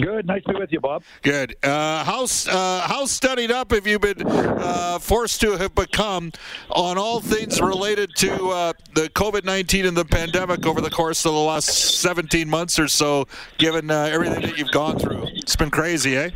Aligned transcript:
Good. 0.00 0.26
Nice 0.26 0.42
to 0.44 0.54
be 0.54 0.58
with 0.58 0.72
you, 0.72 0.80
Bob. 0.80 1.04
Good. 1.22 1.54
Uh, 1.62 2.02
how 2.04 2.24
uh, 2.24 2.80
how 2.88 3.04
studied 3.04 3.52
up 3.52 3.70
have 3.70 3.86
you 3.86 4.00
been 4.00 4.26
uh, 4.26 4.98
forced 4.98 5.40
to 5.42 5.56
have 5.56 5.74
become 5.74 6.32
on 6.70 6.98
all 6.98 7.20
things 7.20 7.60
related 7.60 8.10
to 8.16 8.48
uh, 8.48 8.72
the 8.94 9.08
COVID 9.10 9.44
nineteen 9.44 9.86
and 9.86 9.96
the 9.96 10.04
pandemic 10.04 10.66
over 10.66 10.80
the 10.80 10.90
course 10.90 11.24
of 11.24 11.32
the 11.32 11.38
last 11.38 12.00
seventeen 12.00 12.50
months 12.50 12.76
or 12.78 12.88
so? 12.88 13.28
Given 13.58 13.88
uh, 13.88 14.10
everything 14.12 14.42
that 14.42 14.58
you've 14.58 14.72
gone 14.72 14.98
through, 14.98 15.26
it's 15.34 15.54
been 15.54 15.70
crazy, 15.70 16.16
eh? 16.16 16.30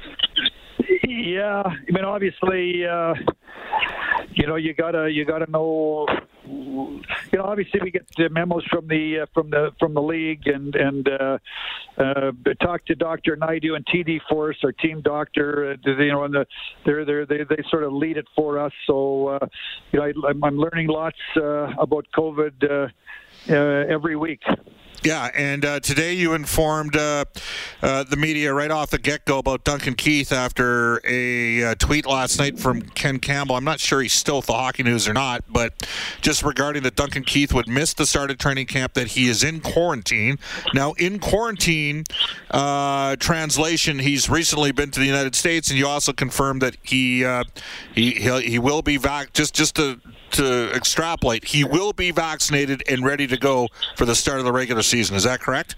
Yeah. 1.09 1.63
I 1.67 1.91
mean, 1.91 2.05
obviously, 2.05 2.87
uh, 2.87 3.15
you 4.39 4.47
know, 4.47 4.55
you 4.55 4.73
gotta 4.73 5.11
you 5.11 5.25
gotta 5.25 5.51
know 5.51 6.07
you 6.47 7.03
know, 7.33 7.45
obviously 7.45 7.81
we 7.83 7.91
get 7.91 8.07
the 8.17 8.29
memos 8.29 8.65
from 8.71 8.87
the 8.87 9.21
uh, 9.21 9.27
from 9.35 9.51
the 9.51 9.73
from 9.81 9.95
the 9.95 10.01
league 10.01 10.47
and 10.47 10.75
and 10.77 11.09
uh, 11.09 11.39
uh, 11.99 12.31
talk 12.63 12.87
to 12.87 12.95
Doctor 12.95 13.37
Naidu 13.37 13.75
and 13.75 13.85
TD 13.87 14.21
Force, 14.29 14.57
our 14.63 14.73
team 14.73 15.01
doctor. 15.01 15.77
Uh, 15.85 15.91
you 15.91 16.13
know, 16.13 16.23
and 16.23 16.35
the 16.35 16.47
they're 16.87 17.05
they 17.05 17.25
they 17.25 17.45
they 17.45 17.63
sort 17.69 17.83
of 17.83 17.93
lead 17.93 18.17
it 18.17 18.27
for 18.37 18.59
us. 18.59 18.73
So 18.87 19.29
uh, 19.29 19.47
you 19.93 19.99
know, 19.99 20.07
I, 20.07 20.47
I'm 20.47 20.57
learning 20.57 20.87
lots 20.87 21.19
uh, 21.37 21.73
about 21.77 22.07
COVID 22.17 22.65
uh, 22.71 23.53
uh, 23.53 23.55
every 23.93 24.17
week. 24.17 24.43
Yeah, 25.09 25.31
and 25.35 25.65
uh, 25.65 25.81
today 25.81 26.13
you 26.13 26.35
informed 26.35 26.95
uh, 26.95 27.25
uh, 27.81 28.05
the 28.05 28.19
media 28.19 28.53
right 28.53 28.71
off 28.71 28.91
the 28.91 28.99
get 28.99 29.25
go 29.25 29.39
about 29.39 29.65
Duncan 29.65 29.95
Keith 29.95 30.33
after 30.33 31.01
a 31.03 31.65
uh, 31.65 31.75
tweet 31.77 32.05
last 32.05 32.39
night 32.39 32.59
from 32.59 32.83
Ken 32.83 33.19
Campbell. 33.19 33.57
I'm 33.57 33.65
not 33.65 33.81
sure 33.81 34.03
he's 34.03 34.13
still 34.13 34.37
with 34.37 34.45
the 34.49 34.53
Hockey 34.53 34.83
News 34.83 35.09
or 35.09 35.15
not, 35.15 35.45
but 35.49 35.89
just 36.21 36.43
regarding 36.43 36.83
that 36.83 36.95
Duncan 36.95 37.25
Keith 37.25 37.55
would 37.55 37.69
miss 37.69 37.95
the 37.95 38.05
start 38.05 38.31
of 38.31 38.37
training 38.37 38.67
camp, 38.67 38.93
that 38.93 39.07
he 39.07 39.29
is 39.29 39.43
in 39.43 39.61
quarantine. 39.61 40.39
Now, 40.75 40.93
in 40.99 41.21
quarantine, 41.21 42.05
uh, 42.51 43.17
translation, 43.17 44.01
he's 44.01 44.29
recently 44.29 44.73
been 44.73 44.91
to 44.91 45.01
the 45.01 45.07
United 45.07 45.35
States, 45.35 45.71
and 45.71 45.79
you 45.79 45.87
also 45.87 46.13
confirmed 46.13 46.61
that 46.61 46.77
he 46.83 47.25
uh, 47.25 47.45
he 47.95 48.13
he 48.13 48.59
will 48.59 48.83
be 48.83 48.99
back. 48.99 49.33
Just 49.33 49.55
just 49.55 49.75
to 49.77 50.03
to 50.33 50.71
extrapolate, 50.75 51.45
he 51.45 51.65
will 51.65 51.93
be 51.93 52.11
vaccinated 52.11 52.83
and 52.89 53.05
ready 53.05 53.27
to 53.27 53.37
go 53.37 53.69
for 53.97 54.05
the 54.05 54.15
start 54.15 54.39
of 54.39 54.45
the 54.45 54.53
regular 54.53 54.83
season. 54.83 55.17
Is 55.17 55.25
that 55.25 55.41
correct? 55.41 55.77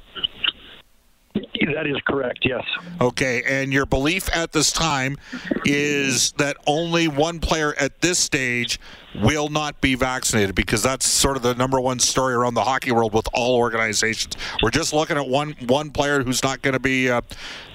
That 1.35 1.87
is 1.87 1.97
correct, 2.07 2.41
yes. 2.43 2.65
Okay, 3.01 3.43
and 3.47 3.73
your 3.73 3.87
belief 3.87 4.29
at 4.35 4.51
this 4.51 4.73
time 4.73 5.17
is 5.65 6.33
that 6.33 6.57
only 6.67 7.07
one 7.07 7.39
player 7.39 7.75
at 7.79 8.01
this 8.01 8.19
stage 8.19 8.81
will 9.23 9.49
not 9.49 9.81
be 9.81 9.95
vaccinated 9.95 10.55
because 10.55 10.83
that's 10.83 11.07
sort 11.07 11.37
of 11.37 11.43
the 11.43 11.55
number 11.55 11.81
one 11.81 12.01
story 12.01 12.35
around 12.35 12.55
the 12.55 12.65
hockey 12.65 12.91
world 12.91 13.13
with 13.13 13.29
all 13.33 13.57
organizations. 13.57 14.37
We're 14.63 14.71
just 14.71 14.93
looking 14.93 15.17
at 15.17 15.29
one 15.29 15.55
one 15.67 15.91
player 15.91 16.23
who's 16.23 16.43
not 16.43 16.63
going 16.63 16.75
to 16.75 16.81
be 16.81 17.11
uh, 17.11 17.21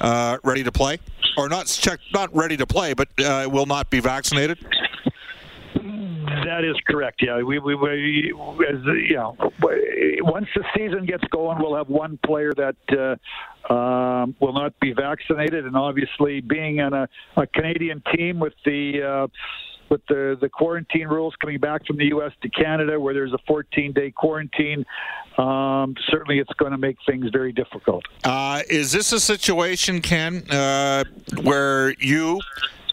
uh, 0.02 0.38
ready 0.44 0.64
to 0.64 0.72
play, 0.72 1.00
or 1.38 1.48
not 1.48 1.68
check, 1.68 2.00
not 2.14 2.36
ready 2.36 2.58
to 2.58 2.68
play, 2.68 2.94
but 2.94 3.08
uh, 3.24 3.48
will 3.50 3.66
not 3.66 3.90
be 3.90 4.02
vaccinated. 4.02 4.58
That 5.76 6.64
is 6.64 6.76
correct. 6.88 7.22
Yeah, 7.22 7.42
we 7.42 7.60
we, 7.60 7.76
we 7.76 8.34
as 8.68 8.80
you 8.86 9.16
know, 9.16 9.36
once 10.22 10.48
the 10.56 10.64
season 10.76 11.06
gets 11.06 11.24
going, 11.26 11.60
we'll 11.60 11.76
have 11.76 11.90
one 11.90 12.20
player 12.26 12.52
that 12.54 12.76
uh, 13.70 13.74
um, 13.74 14.36
will 14.40 14.54
not 14.54 14.80
be 14.80 14.94
vaccinated, 14.94 15.66
and 15.66 15.76
obviously, 15.76 16.42
being 16.42 16.82
on 16.82 16.94
a, 16.94 17.08
a 17.38 17.48
Canadian 17.48 18.02
team 18.14 18.40
with 18.40 18.54
the 18.66 19.02
uh, 19.02 19.28
with 19.90 20.02
the 20.08 20.38
the 20.40 20.50
quarantine 20.50 21.08
rules 21.08 21.36
coming 21.40 21.60
back 21.60 21.86
from 21.86 21.98
the 21.98 22.06
U.S. 22.06 22.32
to 22.42 22.50
Canada, 22.50 23.00
where 23.00 23.14
there's 23.14 23.34
a 23.34 23.40
14 23.48 23.94
day 23.94 24.12
quarantine, 24.12 24.86
um, 25.38 25.96
certainly 26.10 26.40
it's 26.40 26.54
going 26.54 26.72
to 26.72 26.78
make 26.78 26.98
things 27.06 27.28
very 27.32 27.52
difficult. 27.52 28.06
Uh, 28.24 28.62
is 28.70 28.92
this 28.92 29.12
a 29.12 29.20
situation, 29.20 30.02
Ken, 30.02 30.44
uh, 30.50 31.04
where 31.42 31.94
you 32.00 32.40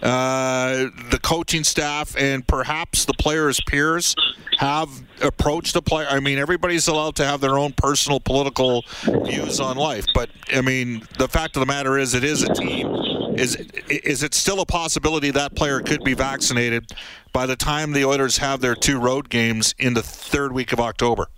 uh, 0.03 0.87
the 1.11 1.19
coaching 1.23 1.65
staff 1.65 2.17
and 2.17 2.47
perhaps 2.47 3.05
the 3.05 3.15
players' 3.15 3.61
peers 3.67 4.17
have 4.59 4.89
approached 5.21 5.75
the 5.75 5.83
player. 5.83 6.07
I 6.09 6.21
mean, 6.21 6.39
everybody's 6.39 6.89
allowed 6.89 7.17
to 7.17 7.25
have 7.25 7.41
their 7.41 7.59
own 7.59 7.73
personal 7.73 8.21
political 8.21 8.85
views 9.05 9.61
on 9.61 9.77
life, 9.77 10.07
but 10.15 10.29
I 10.53 10.61
mean, 10.61 11.07
the 11.19 11.29
fact 11.29 11.57
of 11.57 11.61
the 11.61 11.67
matter 11.67 11.99
is, 11.99 12.15
it 12.15 12.25
is 12.25 12.43
a 12.43 12.53
team. 12.53 12.89
Is 13.37 13.57
is 13.89 14.23
it 14.23 14.35
still 14.35 14.61
a 14.61 14.67
possibility 14.67 15.31
that 15.31 15.55
player 15.55 15.81
could 15.81 16.05
be 16.05 16.13
vaccinated 16.13 16.93
by 17.33 17.47
the 17.47 17.57
time 17.57 17.93
the 17.93 18.05
Oilers 18.05 18.39
have 18.39 18.61
their 18.61 18.75
two 18.75 18.99
road 19.01 19.31
games 19.31 19.75
in 19.79 19.95
the 19.95 20.03
third 20.03 20.53
week 20.53 20.73
of 20.73 20.81
October? 20.81 21.29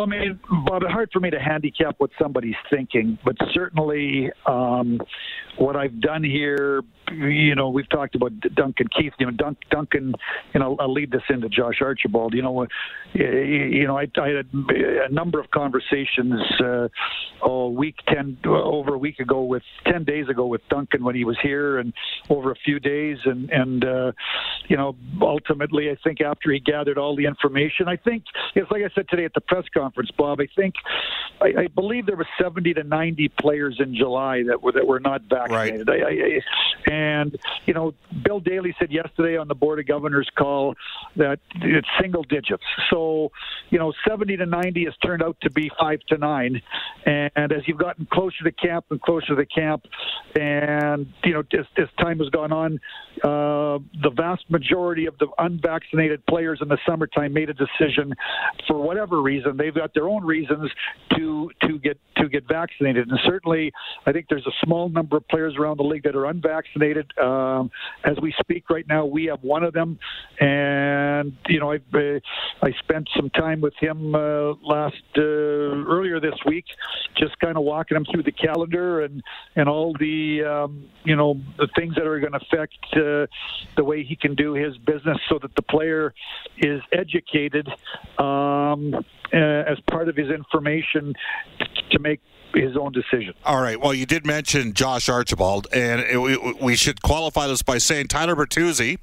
Well, 0.00 0.08
I 0.10 0.18
mean, 0.18 0.40
Bob, 0.64 0.82
it's 0.82 0.90
hard 0.90 1.10
for 1.12 1.20
me 1.20 1.28
to 1.28 1.38
handicap 1.38 1.96
what 1.98 2.08
somebody's 2.18 2.54
thinking, 2.70 3.18
but 3.22 3.36
certainly 3.52 4.30
um, 4.46 4.98
what 5.58 5.76
I've 5.76 6.00
done 6.00 6.24
here, 6.24 6.80
you 7.10 7.54
know, 7.54 7.70
we've 7.70 7.88
talked 7.88 8.14
about 8.14 8.32
Duncan 8.54 8.88
Keith. 8.96 9.12
You 9.18 9.26
know, 9.26 9.32
Dun- 9.32 9.56
Duncan, 9.70 10.14
you 10.54 10.60
know, 10.60 10.76
I'll 10.78 10.92
lead 10.92 11.10
this 11.10 11.22
into 11.28 11.48
Josh 11.48 11.80
Archibald. 11.80 12.34
You 12.34 12.42
know, 12.42 12.66
you 13.14 13.86
know, 13.86 13.98
I, 13.98 14.06
I 14.20 14.28
had 14.28 14.46
a 14.52 15.12
number 15.12 15.40
of 15.40 15.50
conversations 15.50 16.40
uh, 16.62 16.88
week 17.80 17.96
ten 18.08 18.38
over 18.44 18.94
a 18.94 18.98
week 18.98 19.18
ago 19.18 19.42
with 19.44 19.62
ten 19.86 20.04
days 20.04 20.28
ago 20.28 20.46
with 20.46 20.62
Duncan 20.68 21.04
when 21.04 21.14
he 21.14 21.24
was 21.24 21.38
here, 21.42 21.78
and 21.78 21.92
over 22.28 22.50
a 22.50 22.56
few 22.56 22.78
days, 22.80 23.18
and 23.24 23.50
and 23.50 23.84
uh, 23.84 24.12
you 24.68 24.76
know, 24.76 24.96
ultimately, 25.20 25.90
I 25.90 25.96
think 26.02 26.20
after 26.20 26.52
he 26.52 26.60
gathered 26.60 26.98
all 26.98 27.16
the 27.16 27.26
information, 27.26 27.88
I 27.88 27.96
think 27.96 28.24
it's 28.54 28.70
like 28.70 28.82
I 28.82 28.90
said 28.94 29.08
today 29.08 29.24
at 29.24 29.34
the 29.34 29.40
press 29.40 29.64
conference, 29.72 30.10
Bob. 30.16 30.40
I 30.40 30.48
think 30.54 30.74
I, 31.40 31.62
I 31.62 31.66
believe 31.68 32.06
there 32.06 32.16
were 32.16 32.28
seventy 32.40 32.74
to 32.74 32.84
ninety 32.84 33.28
players 33.28 33.76
in 33.80 33.94
July 33.94 34.42
that 34.48 34.62
were 34.62 34.72
that 34.72 34.86
were 34.86 35.00
not 35.00 35.22
vaccinated. 35.22 35.88
Right. 35.88 36.02
I, 36.02 36.06
I, 36.06 36.40
and 36.90 36.99
you 37.66 37.74
know, 37.74 37.94
Bill 38.24 38.40
Daly 38.40 38.74
said 38.78 38.90
yesterday 38.90 39.36
on 39.36 39.48
the 39.48 39.54
Board 39.54 39.78
of 39.78 39.86
Governors 39.86 40.28
call 40.36 40.74
that 41.16 41.38
it's 41.56 41.88
single 42.00 42.22
digits. 42.24 42.64
So 42.90 43.30
you 43.70 43.78
know, 43.78 43.92
seventy 44.06 44.36
to 44.36 44.46
ninety 44.46 44.84
has 44.84 44.94
turned 45.04 45.22
out 45.22 45.36
to 45.42 45.50
be 45.50 45.70
five 45.78 46.00
to 46.08 46.18
nine, 46.18 46.60
and 47.06 47.52
as 47.52 47.62
you've 47.66 47.78
gotten 47.78 48.06
closer 48.12 48.44
to 48.44 48.52
camp 48.52 48.86
and 48.90 49.00
closer 49.00 49.28
to 49.28 49.34
the 49.34 49.46
camp, 49.46 49.84
and 50.34 51.06
you 51.24 51.32
know, 51.32 51.42
as, 51.58 51.66
as 51.76 51.88
time 51.98 52.18
has 52.18 52.28
gone 52.28 52.52
on, 52.52 52.80
uh, 53.22 53.78
the 54.02 54.10
vast 54.14 54.48
majority 54.50 55.06
of 55.06 55.16
the 55.18 55.28
unvaccinated 55.38 56.24
players 56.26 56.58
in 56.62 56.68
the 56.68 56.78
summertime 56.86 57.32
made 57.32 57.50
a 57.50 57.54
decision 57.54 58.14
for 58.66 58.80
whatever 58.80 59.22
reason. 59.22 59.56
They've 59.56 59.74
got 59.74 59.94
their 59.94 60.08
own 60.08 60.24
reasons 60.24 60.70
to 61.16 61.50
to 61.62 61.78
get 61.78 61.98
to 62.16 62.28
get 62.28 62.46
vaccinated, 62.48 63.08
and 63.08 63.18
certainly, 63.24 63.72
I 64.06 64.12
think 64.12 64.26
there's 64.28 64.46
a 64.46 64.64
small 64.64 64.88
number 64.88 65.16
of 65.16 65.26
players 65.28 65.54
around 65.56 65.78
the 65.78 65.84
league 65.84 66.02
that 66.04 66.16
are 66.16 66.26
unvaccinated. 66.26 66.89
Um, 67.18 67.70
as 68.04 68.18
we 68.20 68.34
speak 68.40 68.70
right 68.70 68.86
now, 68.86 69.04
we 69.04 69.26
have 69.26 69.42
one 69.42 69.62
of 69.64 69.72
them, 69.72 69.98
and 70.40 71.36
you 71.48 71.60
know, 71.60 71.72
I 71.72 71.76
uh, 71.94 72.20
I 72.62 72.72
spent 72.80 73.08
some 73.16 73.30
time 73.30 73.60
with 73.60 73.74
him 73.78 74.14
uh, 74.14 74.54
last 74.62 75.02
uh, 75.16 75.20
earlier 75.20 76.20
this 76.20 76.34
week, 76.46 76.64
just 77.16 77.38
kind 77.38 77.56
of 77.56 77.64
walking 77.64 77.96
him 77.96 78.04
through 78.10 78.22
the 78.22 78.32
calendar 78.32 79.02
and 79.02 79.22
and 79.56 79.68
all 79.68 79.94
the 79.98 80.42
um, 80.44 80.88
you 81.04 81.16
know 81.16 81.40
the 81.58 81.68
things 81.76 81.94
that 81.96 82.06
are 82.06 82.20
going 82.20 82.32
to 82.32 82.40
affect 82.40 82.78
uh, 82.92 83.26
the 83.76 83.84
way 83.84 84.04
he 84.04 84.16
can 84.16 84.34
do 84.34 84.54
his 84.54 84.76
business, 84.78 85.18
so 85.28 85.38
that 85.40 85.54
the 85.56 85.62
player 85.62 86.14
is 86.58 86.80
educated 86.92 87.68
um, 88.18 88.94
uh, 89.32 89.36
as 89.36 89.78
part 89.90 90.08
of 90.08 90.16
his 90.16 90.30
information 90.30 91.14
to 91.90 91.98
make 91.98 92.20
his 92.54 92.76
own 92.76 92.92
decision. 92.92 93.34
All 93.44 93.60
right. 93.60 93.80
Well, 93.80 93.94
you 93.94 94.06
did 94.06 94.26
mention 94.26 94.72
Josh 94.74 95.08
Archibald, 95.08 95.66
and 95.72 96.00
it, 96.00 96.18
we, 96.18 96.36
we, 96.60 96.76
should 96.76 97.02
qualify 97.02 97.46
this 97.46 97.62
by 97.62 97.78
saying 97.78 98.08
Tyler 98.08 98.34
Bertuzzi 98.34 98.98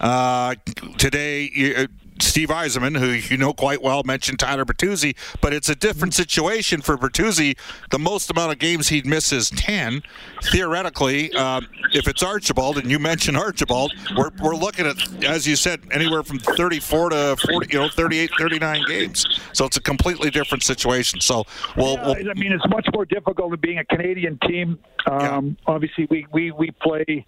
uh, 0.00 0.54
today. 0.98 1.88
Steve 2.20 2.48
Yzerman, 2.48 2.98
who 2.98 3.10
you 3.12 3.36
know 3.36 3.52
quite 3.52 3.82
well, 3.82 4.02
mentioned 4.04 4.38
Tyler 4.38 4.64
Bertuzzi, 4.64 5.16
but 5.40 5.52
it's 5.52 5.68
a 5.68 5.74
different 5.74 6.14
situation 6.14 6.80
for 6.80 6.96
Bertuzzi. 6.96 7.56
The 7.90 7.98
most 7.98 8.30
amount 8.30 8.52
of 8.52 8.58
games 8.58 8.88
he'd 8.88 9.06
miss 9.06 9.32
is 9.32 9.50
10. 9.50 10.02
Theoretically, 10.44 11.32
um, 11.34 11.66
if 11.92 12.08
it's 12.08 12.22
Archibald, 12.22 12.78
and 12.78 12.90
you 12.90 12.98
mentioned 12.98 13.36
Archibald, 13.36 13.92
we're, 14.16 14.30
we're 14.42 14.54
looking 14.54 14.86
at, 14.86 15.24
as 15.24 15.46
you 15.46 15.56
said, 15.56 15.80
anywhere 15.92 16.22
from 16.22 16.38
34 16.38 17.10
to 17.10 17.36
40, 17.36 17.68
you 17.72 17.80
know, 17.80 17.88
38, 17.88 18.30
39 18.38 18.84
games. 18.86 19.26
So 19.52 19.64
it's 19.64 19.76
a 19.76 19.82
completely 19.82 20.30
different 20.30 20.62
situation. 20.62 21.20
So, 21.20 21.44
we'll, 21.76 21.94
yeah, 21.94 22.06
we'll 22.06 22.30
I 22.30 22.34
mean, 22.34 22.52
it's 22.52 22.68
much 22.68 22.86
more 22.92 23.04
difficult 23.04 23.50
than 23.50 23.60
being 23.60 23.78
a 23.78 23.84
Canadian 23.84 24.38
team. 24.46 24.78
Um, 25.10 25.56
yeah. 25.60 25.72
Obviously, 25.74 26.06
we, 26.10 26.26
we, 26.32 26.50
we 26.50 26.70
play 26.82 27.26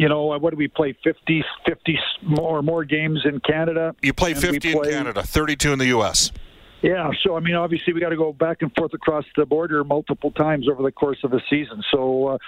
you 0.00 0.08
know, 0.08 0.24
what 0.38 0.50
do 0.50 0.56
we 0.56 0.66
play? 0.66 0.96
50, 1.04 1.44
50 1.66 1.98
more 2.22 2.62
more 2.62 2.84
games 2.84 3.20
in 3.26 3.38
Canada. 3.40 3.94
You 4.00 4.14
play 4.14 4.32
50 4.32 4.58
play, 4.58 4.70
in 4.70 4.94
Canada, 4.94 5.22
32 5.22 5.74
in 5.74 5.78
the 5.78 5.88
U.S. 5.88 6.32
Yeah, 6.80 7.10
so 7.22 7.36
I 7.36 7.40
mean, 7.40 7.54
obviously, 7.54 7.92
we 7.92 8.00
got 8.00 8.08
to 8.08 8.16
go 8.16 8.32
back 8.32 8.62
and 8.62 8.72
forth 8.74 8.94
across 8.94 9.26
the 9.36 9.44
border 9.44 9.84
multiple 9.84 10.30
times 10.30 10.70
over 10.70 10.82
the 10.82 10.90
course 10.90 11.18
of 11.22 11.34
a 11.34 11.40
season. 11.50 11.82
So, 11.90 12.28
uh, 12.28 12.38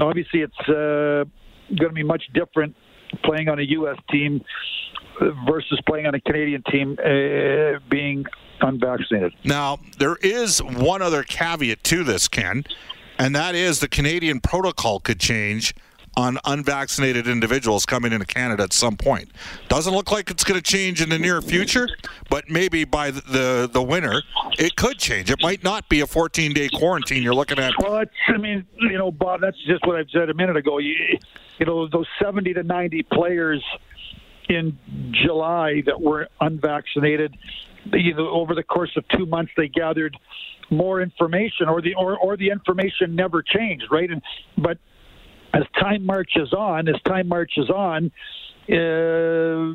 obviously, 0.00 0.42
it's 0.42 0.68
uh, 0.68 1.24
going 1.68 1.88
to 1.88 1.94
be 1.94 2.02
much 2.02 2.24
different 2.34 2.76
playing 3.24 3.48
on 3.48 3.58
a 3.58 3.62
U.S. 3.62 3.96
team 4.10 4.42
versus 5.48 5.80
playing 5.86 6.04
on 6.04 6.14
a 6.14 6.20
Canadian 6.20 6.62
team 6.70 6.98
uh, 7.02 7.78
being 7.88 8.26
unvaccinated. 8.60 9.32
Now, 9.44 9.78
there 9.96 10.16
is 10.16 10.62
one 10.62 11.00
other 11.00 11.22
caveat 11.22 11.82
to 11.84 12.04
this, 12.04 12.28
Ken, 12.28 12.64
and 13.18 13.34
that 13.34 13.54
is 13.54 13.80
the 13.80 13.88
Canadian 13.88 14.40
protocol 14.40 15.00
could 15.00 15.18
change 15.18 15.74
on 16.16 16.38
unvaccinated 16.44 17.26
individuals 17.26 17.86
coming 17.86 18.12
into 18.12 18.26
Canada 18.26 18.62
at 18.62 18.72
some 18.72 18.96
point. 18.96 19.30
Doesn't 19.68 19.94
look 19.94 20.10
like 20.12 20.30
it's 20.30 20.44
going 20.44 20.60
to 20.60 20.62
change 20.62 21.00
in 21.00 21.08
the 21.08 21.18
near 21.18 21.40
future, 21.40 21.88
but 22.28 22.48
maybe 22.50 22.84
by 22.84 23.10
the, 23.10 23.20
the, 23.20 23.70
the 23.72 23.82
winter, 23.82 24.22
it 24.58 24.76
could 24.76 24.98
change. 24.98 25.30
It 25.30 25.40
might 25.42 25.64
not 25.64 25.88
be 25.88 26.00
a 26.00 26.06
14 26.06 26.52
day 26.52 26.68
quarantine 26.68 27.22
you're 27.22 27.34
looking 27.34 27.58
at. 27.58 27.72
Well, 27.78 28.04
I 28.28 28.36
mean, 28.36 28.66
you 28.78 28.98
know, 28.98 29.10
Bob, 29.10 29.40
that's 29.40 29.58
just 29.66 29.86
what 29.86 29.96
I've 29.96 30.10
said 30.10 30.28
a 30.28 30.34
minute 30.34 30.56
ago. 30.56 30.78
You, 30.78 30.94
you 31.58 31.66
know, 31.66 31.88
those 31.88 32.06
70 32.20 32.54
to 32.54 32.62
90 32.62 33.02
players 33.04 33.64
in 34.48 34.78
July 35.12 35.82
that 35.86 36.00
were 36.00 36.28
unvaccinated, 36.40 37.36
you 37.92 38.14
know, 38.14 38.28
over 38.28 38.54
the 38.54 38.62
course 38.62 38.96
of 38.96 39.04
two 39.08 39.26
months, 39.26 39.52
they 39.56 39.68
gathered 39.68 40.16
more 40.70 41.00
information, 41.02 41.68
or 41.68 41.82
the 41.82 41.94
or, 41.94 42.16
or 42.16 42.36
the 42.36 42.50
information 42.50 43.14
never 43.14 43.42
changed, 43.42 43.86
right? 43.90 44.10
And 44.10 44.22
but 44.56 44.78
as 45.52 45.62
time 45.78 46.04
marches 46.06 46.52
on, 46.52 46.88
as 46.88 47.00
time 47.02 47.28
marches 47.28 47.68
on, 47.70 48.10
uh, 48.68 49.74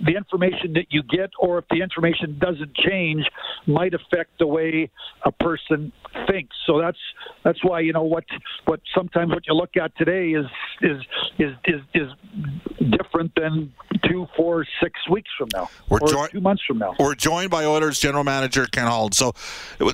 the 0.00 0.14
information 0.16 0.72
that 0.74 0.86
you 0.90 1.02
get, 1.02 1.30
or 1.38 1.58
if 1.58 1.64
the 1.70 1.82
information 1.82 2.38
doesn't 2.38 2.74
change, 2.74 3.24
might 3.66 3.92
affect 3.92 4.38
the 4.38 4.46
way 4.46 4.90
a 5.24 5.32
person 5.32 5.92
thinks. 6.26 6.56
So 6.66 6.80
that's 6.80 6.98
that's 7.44 7.62
why 7.62 7.80
you 7.80 7.92
know 7.92 8.02
what 8.02 8.24
what 8.64 8.80
sometimes 8.94 9.30
what 9.30 9.46
you 9.46 9.54
look 9.54 9.76
at 9.76 9.96
today 9.96 10.30
is 10.30 10.46
is 10.80 11.02
is 11.38 11.52
is, 11.66 11.80
is 11.94 12.90
different 12.90 13.32
than 13.34 13.72
two, 14.04 14.26
four, 14.36 14.66
six 14.82 14.98
weeks 15.10 15.30
from 15.36 15.48
now, 15.52 15.68
we're 15.88 15.98
or 16.00 16.08
jo- 16.08 16.26
two 16.28 16.40
months 16.40 16.62
from 16.66 16.78
now. 16.78 16.94
We're 16.98 17.14
joined 17.14 17.50
by 17.50 17.64
Oilers 17.64 18.00
general 18.00 18.24
manager 18.24 18.66
Ken 18.66 18.86
Holland. 18.86 19.14
So 19.14 19.32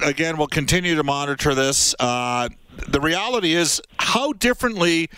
again, 0.02 0.36
we'll 0.38 0.46
continue 0.46 0.94
to 0.94 1.04
monitor 1.04 1.54
this. 1.54 1.94
Uh, 1.98 2.48
the 2.86 3.00
reality 3.00 3.52
is, 3.52 3.80
how 3.98 4.32
differently 4.32 5.08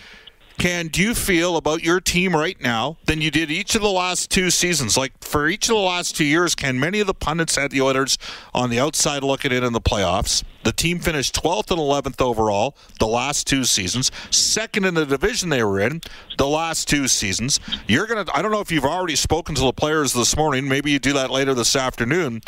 can 0.61 0.89
do 0.89 1.01
you 1.01 1.15
feel 1.15 1.57
about 1.57 1.81
your 1.81 1.99
team 1.99 2.35
right 2.35 2.61
now 2.61 2.95
than 3.07 3.19
you 3.19 3.31
did 3.31 3.49
each 3.49 3.73
of 3.73 3.81
the 3.81 3.89
last 3.89 4.29
two 4.29 4.51
seasons? 4.51 4.95
Like 4.95 5.11
for 5.23 5.47
each 5.47 5.69
of 5.69 5.75
the 5.75 5.81
last 5.81 6.15
two 6.15 6.23
years, 6.23 6.53
can 6.53 6.79
many 6.79 6.99
of 6.99 7.07
the 7.07 7.15
pundits 7.15 7.55
had 7.55 7.71
the 7.71 7.81
Oilers 7.81 8.19
on 8.53 8.69
the 8.69 8.79
outside 8.79 9.23
looking 9.23 9.51
in 9.51 9.63
in 9.63 9.73
the 9.73 9.81
playoffs. 9.81 10.43
The 10.63 10.71
team 10.71 10.99
finished 10.99 11.33
12th 11.33 11.71
and 11.71 11.79
11th 11.79 12.21
overall 12.21 12.75
the 12.99 13.07
last 13.07 13.47
two 13.47 13.63
seasons, 13.63 14.11
second 14.29 14.85
in 14.85 14.93
the 14.93 15.05
division 15.05 15.49
they 15.49 15.63
were 15.63 15.79
in 15.79 16.01
the 16.37 16.45
last 16.45 16.87
two 16.87 17.07
seasons. 17.07 17.59
You're 17.87 18.05
gonna. 18.05 18.25
I 18.31 18.43
don't 18.43 18.51
know 18.51 18.61
if 18.61 18.71
you've 18.71 18.85
already 18.85 19.15
spoken 19.15 19.55
to 19.55 19.61
the 19.61 19.73
players 19.73 20.13
this 20.13 20.37
morning. 20.37 20.67
Maybe 20.67 20.91
you 20.91 20.99
do 20.99 21.13
that 21.13 21.31
later 21.31 21.55
this 21.55 21.75
afternoon. 21.75 22.41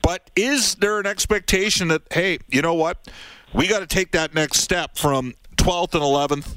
But 0.00 0.30
is 0.34 0.76
there 0.76 0.98
an 0.98 1.06
expectation 1.06 1.88
that 1.88 2.02
hey, 2.10 2.38
you 2.48 2.62
know 2.62 2.72
what? 2.72 3.10
We 3.52 3.66
got 3.66 3.80
to 3.80 3.86
take 3.86 4.12
that 4.12 4.34
next 4.34 4.60
step 4.60 4.96
from 4.96 5.34
12th 5.56 5.94
and 5.94 6.02
11th 6.02 6.56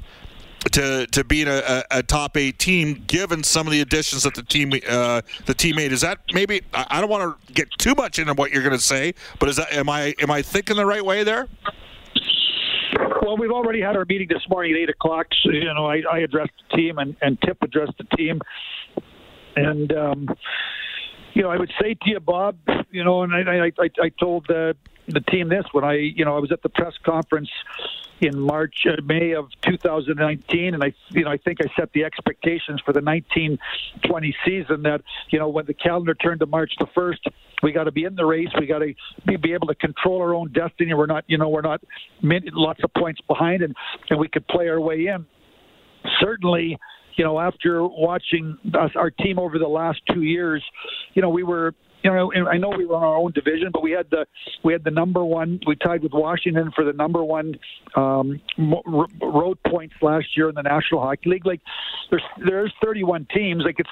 to 0.70 1.06
to 1.08 1.24
being 1.24 1.48
a, 1.48 1.82
a, 1.90 2.02
top 2.02 2.36
eight 2.36 2.58
team, 2.58 3.02
given 3.06 3.42
some 3.42 3.66
of 3.66 3.72
the 3.72 3.80
additions 3.80 4.22
that 4.22 4.34
the 4.34 4.42
team 4.42 4.72
uh, 4.88 5.22
the 5.46 5.54
team 5.54 5.76
made. 5.76 5.92
Is 5.92 6.02
that 6.02 6.20
maybe? 6.32 6.62
I 6.72 7.00
don't 7.00 7.10
want 7.10 7.46
to 7.46 7.52
get 7.52 7.68
too 7.78 7.94
much 7.94 8.18
into 8.18 8.34
what 8.34 8.52
you're 8.52 8.62
going 8.62 8.76
to 8.76 8.78
say, 8.78 9.14
but 9.40 9.48
is 9.48 9.56
that 9.56 9.72
am 9.72 9.88
I 9.88 10.14
am 10.20 10.30
I 10.30 10.42
thinking 10.42 10.76
the 10.76 10.86
right 10.86 11.04
way 11.04 11.24
there? 11.24 11.48
Well, 13.22 13.36
we've 13.36 13.50
already 13.50 13.80
had 13.80 13.96
our 13.96 14.04
meeting 14.04 14.28
this 14.28 14.42
morning 14.48 14.72
at 14.74 14.78
eight 14.78 14.90
o'clock. 14.90 15.26
So, 15.42 15.52
you 15.52 15.72
know, 15.72 15.86
I, 15.86 16.02
I 16.10 16.18
addressed 16.18 16.52
the 16.70 16.76
team, 16.76 16.98
and, 16.98 17.16
and 17.22 17.40
Tip 17.40 17.58
addressed 17.62 17.96
the 17.98 18.16
team, 18.16 18.40
and 19.56 19.92
um, 19.92 20.28
you 21.34 21.42
know, 21.42 21.50
I 21.50 21.56
would 21.56 21.72
say 21.80 21.94
to 21.94 22.10
you, 22.10 22.20
Bob, 22.20 22.56
you 22.90 23.04
know, 23.04 23.22
and 23.22 23.32
I 23.34 23.66
I, 23.66 23.90
I 24.00 24.08
told 24.20 24.46
the 24.48 24.76
the 25.08 25.20
team 25.20 25.48
this 25.48 25.64
when 25.72 25.84
I 25.84 25.94
you 25.94 26.24
know 26.24 26.36
I 26.36 26.40
was 26.40 26.52
at 26.52 26.62
the 26.62 26.68
press 26.68 26.94
conference 27.04 27.50
in 28.22 28.38
March, 28.38 28.86
uh, 28.86 29.02
May 29.04 29.32
of 29.32 29.48
2019, 29.62 30.74
and 30.74 30.82
I, 30.82 30.94
you 31.10 31.24
know, 31.24 31.30
I 31.30 31.38
think 31.38 31.58
I 31.60 31.68
set 31.78 31.92
the 31.92 32.04
expectations 32.04 32.80
for 32.84 32.92
the 32.92 33.00
1920 33.00 34.36
season 34.46 34.82
that, 34.82 35.02
you 35.30 35.38
know, 35.38 35.48
when 35.48 35.66
the 35.66 35.74
calendar 35.74 36.14
turned 36.14 36.40
to 36.40 36.46
March 36.46 36.72
the 36.78 36.86
first, 36.94 37.26
we 37.62 37.72
got 37.72 37.84
to 37.84 37.90
be 37.90 38.04
in 38.04 38.14
the 38.14 38.24
race. 38.24 38.48
We 38.58 38.66
got 38.66 38.78
to 38.78 38.94
be, 39.26 39.36
be 39.36 39.52
able 39.52 39.66
to 39.68 39.74
control 39.74 40.20
our 40.20 40.34
own 40.34 40.52
destiny. 40.52 40.94
We're 40.94 41.06
not, 41.06 41.24
you 41.26 41.36
know, 41.36 41.48
we're 41.48 41.62
not 41.62 41.82
lots 42.22 42.80
of 42.84 42.94
points 42.94 43.20
behind, 43.26 43.62
and 43.62 43.74
and 44.10 44.18
we 44.18 44.28
could 44.28 44.46
play 44.48 44.68
our 44.68 44.80
way 44.80 45.06
in. 45.06 45.26
Certainly, 46.20 46.78
you 47.16 47.24
know, 47.24 47.38
after 47.38 47.84
watching 47.84 48.58
us, 48.74 48.90
our 48.96 49.10
team 49.10 49.38
over 49.38 49.58
the 49.58 49.68
last 49.68 50.00
two 50.12 50.22
years, 50.22 50.62
you 51.14 51.22
know, 51.22 51.30
we 51.30 51.42
were 51.42 51.74
you 52.02 52.10
know, 52.10 52.32
I 52.50 52.58
know 52.58 52.70
we 52.70 52.84
were 52.84 52.96
in 52.96 53.02
our 53.02 53.16
own 53.16 53.32
division, 53.32 53.70
but 53.72 53.82
we 53.82 53.92
had 53.92 54.10
the 54.10 54.26
we 54.64 54.72
had 54.72 54.84
the 54.84 54.90
number 54.90 55.24
one. 55.24 55.60
We 55.66 55.76
tied 55.76 56.02
with 56.02 56.12
Washington 56.12 56.72
for 56.74 56.84
the 56.84 56.92
number 56.92 57.22
one 57.24 57.54
um, 57.94 58.40
road 59.20 59.58
points 59.66 59.94
last 60.02 60.36
year 60.36 60.48
in 60.48 60.54
the 60.54 60.62
National 60.62 61.00
Hockey 61.00 61.30
League. 61.30 61.46
Like, 61.46 61.60
there's 62.10 62.24
there's 62.44 62.72
31 62.82 63.26
teams. 63.32 63.64
Like 63.64 63.78
it's 63.78 63.90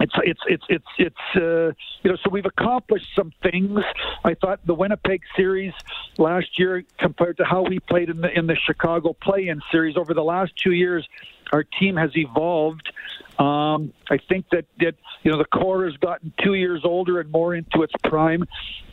it's 0.00 0.14
it's 0.24 0.40
it's 0.46 0.64
it's 0.68 0.84
it's 0.98 1.36
uh, 1.36 1.72
you 2.02 2.10
know 2.10 2.16
so 2.24 2.30
we've 2.30 2.46
accomplished 2.46 3.08
some 3.16 3.32
things. 3.42 3.80
I 4.24 4.34
thought 4.34 4.60
the 4.66 4.74
Winnipeg 4.74 5.22
series 5.36 5.72
last 6.18 6.58
year 6.58 6.84
compared 6.98 7.36
to 7.38 7.44
how 7.44 7.62
we 7.62 7.78
played 7.80 8.10
in 8.10 8.20
the 8.20 8.36
in 8.36 8.46
the 8.46 8.56
Chicago 8.56 9.12
play-in 9.12 9.60
series 9.70 9.96
over 9.96 10.14
the 10.14 10.24
last 10.24 10.52
two 10.56 10.72
years, 10.72 11.08
our 11.52 11.64
team 11.64 11.96
has 11.96 12.10
evolved. 12.16 12.92
Um, 13.38 13.92
I 14.10 14.18
think 14.28 14.46
that 14.52 14.66
that 14.78 14.94
you 15.22 15.30
know 15.30 15.38
the 15.38 15.46
core 15.46 15.84
has 15.84 15.96
gotten 15.96 16.32
two 16.42 16.54
years 16.54 16.82
older 16.84 17.20
and 17.20 17.30
more 17.30 17.54
into 17.54 17.82
its 17.82 17.94
prime. 18.04 18.44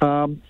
Um, 0.02 0.42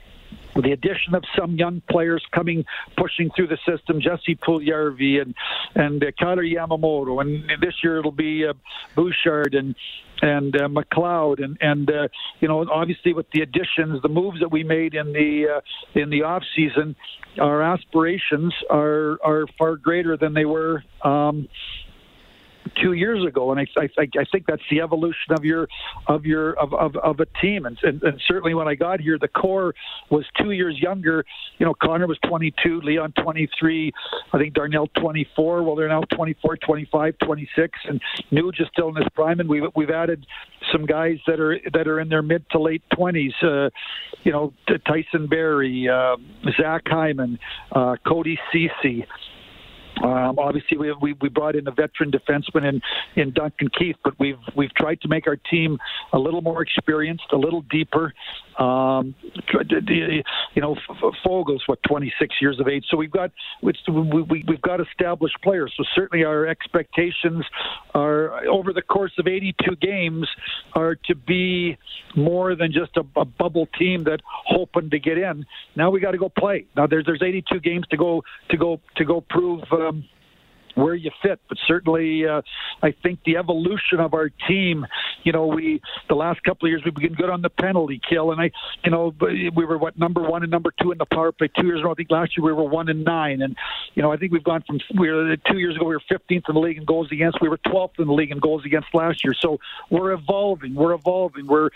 the 0.56 0.72
addition 0.72 1.16
of 1.16 1.24
some 1.38 1.56
young 1.56 1.82
players 1.90 2.24
coming, 2.32 2.66
pushing 2.98 3.30
through 3.36 3.48
the 3.48 3.58
system, 3.68 4.02
Jesse 4.02 4.36
Puljujarvi 4.36 5.22
and 5.22 5.36
and 5.76 6.04
uh, 6.04 6.12
Kailer 6.20 6.44
Yamamoto, 6.44 7.22
and 7.22 7.50
this 7.62 7.76
year 7.84 8.00
it'll 8.00 8.12
be 8.12 8.46
uh, 8.46 8.54
Bouchard 8.96 9.54
and 9.56 9.76
and 10.22 10.56
uh, 10.56 10.68
McLeod, 10.68 11.44
and 11.44 11.58
and 11.62 11.90
uh, 11.90 12.08
you 12.40 12.48
know 12.48 12.66
obviously 12.70 13.14
with 13.14 13.30
the 13.32 13.42
additions, 13.42 14.02
the 14.02 14.10
moves 14.10 14.40
that 14.40 14.52
we 14.52 14.64
made 14.64 14.96
in 14.96 15.14
the 15.14 15.48
uh, 15.58 16.00
in 16.00 16.10
the 16.10 16.24
off 16.24 16.44
season, 16.56 16.96
our 17.40 17.62
aspirations 17.62 18.54
are 18.70 19.18
are 19.24 19.46
far 19.58 19.76
greater 19.76 20.18
than 20.18 20.34
they 20.34 20.46
were. 20.46 20.84
Um, 21.04 21.48
two 22.82 22.94
years 22.94 23.26
ago, 23.26 23.52
and 23.52 23.60
I, 23.60 23.68
I, 23.78 23.90
I 24.20 24.26
think 24.32 24.46
that's 24.48 24.62
the 24.70 24.82
evolution 24.82 25.32
of 25.32 25.46
your 25.46 25.68
of 26.08 26.26
your 26.26 26.54
of, 26.60 26.74
of, 26.74 26.96
of 26.98 27.20
a 27.20 27.26
team. 27.42 27.66
And, 27.66 27.78
and, 27.84 28.02
and 28.04 28.22
certainly 28.28 28.54
when 28.54 28.68
I 28.68 28.76
got 28.76 29.00
here, 29.00 29.18
the 29.20 29.28
core 29.28 29.74
was 30.10 30.26
two 30.42 30.52
years 30.52 30.78
younger. 30.80 31.26
You 31.58 31.66
know, 31.66 31.74
Connor 31.74 32.08
was 32.08 32.18
22, 32.28 32.82
Leon 32.82 33.14
23, 33.22 33.92
I 34.34 34.38
think 34.38 34.54
Darnell 34.54 34.88
24. 35.00 35.64
Well, 35.64 35.76
they're 35.76 35.88
now 35.88 36.02
24, 36.14 36.58
25, 36.58 37.16
26, 37.24 37.80
and 37.86 38.02
Nuge 38.32 38.62
is 38.62 38.68
still 38.72 38.90
in 38.90 38.96
his 38.96 39.08
prime. 39.14 39.40
And 39.40 39.50
we've 39.50 39.64
we've 39.76 39.90
added 39.90 40.26
some 40.72 40.86
guys 40.86 41.18
that 41.28 41.40
are 41.40 41.60
that 41.74 41.88
are 41.88 42.00
in 42.00 42.10
their 42.10 42.22
mid 42.22 42.50
to 42.52 42.60
late 42.60 42.84
20s. 42.94 43.32
Uh, 43.42 43.70
you 44.24 44.32
know, 44.32 44.54
Tyson 44.86 45.28
Barrie, 45.28 45.88
uh, 45.88 46.18
Zach 46.60 46.84
Hyman, 46.88 47.40
uh, 47.72 47.96
Cody 48.06 48.40
Ceci. 48.52 49.06
Um, 50.04 50.40
obviously, 50.40 50.78
we, 50.78 50.94
we 51.02 51.14
we 51.22 51.30
brought 51.30 51.56
in 51.56 51.68
a 51.68 51.72
veteran 51.72 52.12
defenseman 52.12 52.68
in 52.68 52.82
in 53.16 53.32
Duncan 53.32 53.70
Keith, 53.78 53.98
but 54.04 54.14
we've 54.20 54.40
we've 54.56 54.74
tried 54.76 55.02
to 55.02 55.08
make 55.08 55.28
our 55.28 55.36
team 55.36 55.78
a 56.14 56.20
little 56.20 56.42
more 56.42 56.62
experienced, 56.62 57.26
a 57.32 57.38
little 57.38 57.64
deeper. 57.70 58.14
Um, 58.60 59.16
you 59.54 60.62
know, 60.62 60.76
Foegele's 61.26 61.64
what 61.68 61.80
26 61.88 62.36
years 62.42 62.60
of 62.60 62.68
age, 62.68 62.86
so 62.90 62.98
we've 62.98 63.12
got 63.12 63.32
we, 63.62 63.74
we, 63.88 64.44
we've 64.48 64.62
got 64.62 64.82
established 64.82 65.38
players. 65.42 65.74
So 65.78 65.86
certainly, 65.96 66.26
our 66.26 66.46
expectations 66.46 67.46
are 67.96 68.46
over 68.48 68.74
the 68.74 68.82
course 68.82 69.14
of 69.18 69.28
82 69.28 69.78
games 69.78 70.28
are 70.74 70.96
to 71.08 71.16
be 71.16 71.78
more 72.18 72.54
than 72.56 72.74
just 72.74 72.98
a, 72.98 73.04
a 73.20 73.24
bubble 73.24 73.68
team 73.78 74.04
that 74.04 74.20
hoping 74.26 74.90
to 74.90 75.00
get 75.00 75.18
in. 75.18 75.46
Now 75.78 75.90
we 75.90 76.02
got 76.02 76.12
to 76.12 76.18
go 76.18 76.28
play. 76.28 76.66
Now 76.76 76.86
there's 76.86 77.06
there's 77.06 77.24
82 77.24 77.62
games 77.62 77.86
to 77.92 77.98
go 77.98 78.24
to 78.50 78.58
go 78.58 78.82
to 78.98 79.06
go 79.06 79.22
prove. 79.22 79.64
Um, 79.72 80.04
where 80.80 80.96
you 80.96 81.12
fit. 81.22 81.40
But 81.48 81.58
certainly, 81.68 82.26
uh, 82.26 82.42
I 82.82 82.92
think 82.92 83.20
the 83.26 83.38
evolution 83.38 84.00
of 84.00 84.14
our 84.14 84.30
team. 84.30 84.86
You 85.24 85.34
know, 85.34 85.48
we 85.48 85.82
the 86.08 86.16
last 86.16 86.44
couple 86.44 86.68
of 86.68 86.72
years 86.72 86.82
we've 86.86 86.94
been 86.94 87.14
good 87.14 87.30
on 87.30 87.42
the 87.42 87.50
penalty 87.50 88.00
kill, 88.08 88.32
and 88.32 88.42
I, 88.42 88.52
you 88.84 88.92
know, 88.92 89.14
we 89.20 89.66
were 89.66 89.78
what 89.78 89.98
number 89.98 90.22
one 90.22 90.44
and 90.44 90.52
number 90.52 90.74
two 90.82 90.92
in 90.92 90.98
the 90.98 91.06
power 91.06 91.32
play 91.32 91.50
two 91.60 91.66
years 91.66 91.82
ago. 91.82 91.92
I 91.92 91.94
think 91.96 92.10
last 92.12 92.38
year 92.38 92.46
we 92.46 92.54
were 92.54 92.64
one 92.64 92.90
and 92.90 93.04
nine, 93.04 93.42
and 93.42 93.56
you 93.96 94.02
know, 94.02 94.12
I 94.12 94.18
think 94.18 94.32
we've 94.32 94.44
gone 94.44 94.64
from 94.66 94.80
we 94.98 95.10
were 95.10 95.36
two 95.36 95.58
years 95.58 95.76
ago 95.76 95.86
we 95.86 95.96
were 95.96 96.02
15th 96.10 96.48
in 96.48 96.56
the 96.56 96.60
league 96.60 96.78
in 96.78 96.86
goals 96.86 97.12
against. 97.12 97.42
We 97.42 97.50
were 97.50 97.58
12th 97.58 98.00
in 98.00 98.08
the 98.08 98.14
league 98.14 98.32
in 98.32 98.40
goals 98.40 98.66
against 98.66 98.94
last 98.94 99.24
year. 99.24 99.34
So 99.40 99.60
we're 99.90 100.12
evolving. 100.12 100.76
We're 100.76 100.94
evolving. 100.94 101.48
We're 101.48 101.70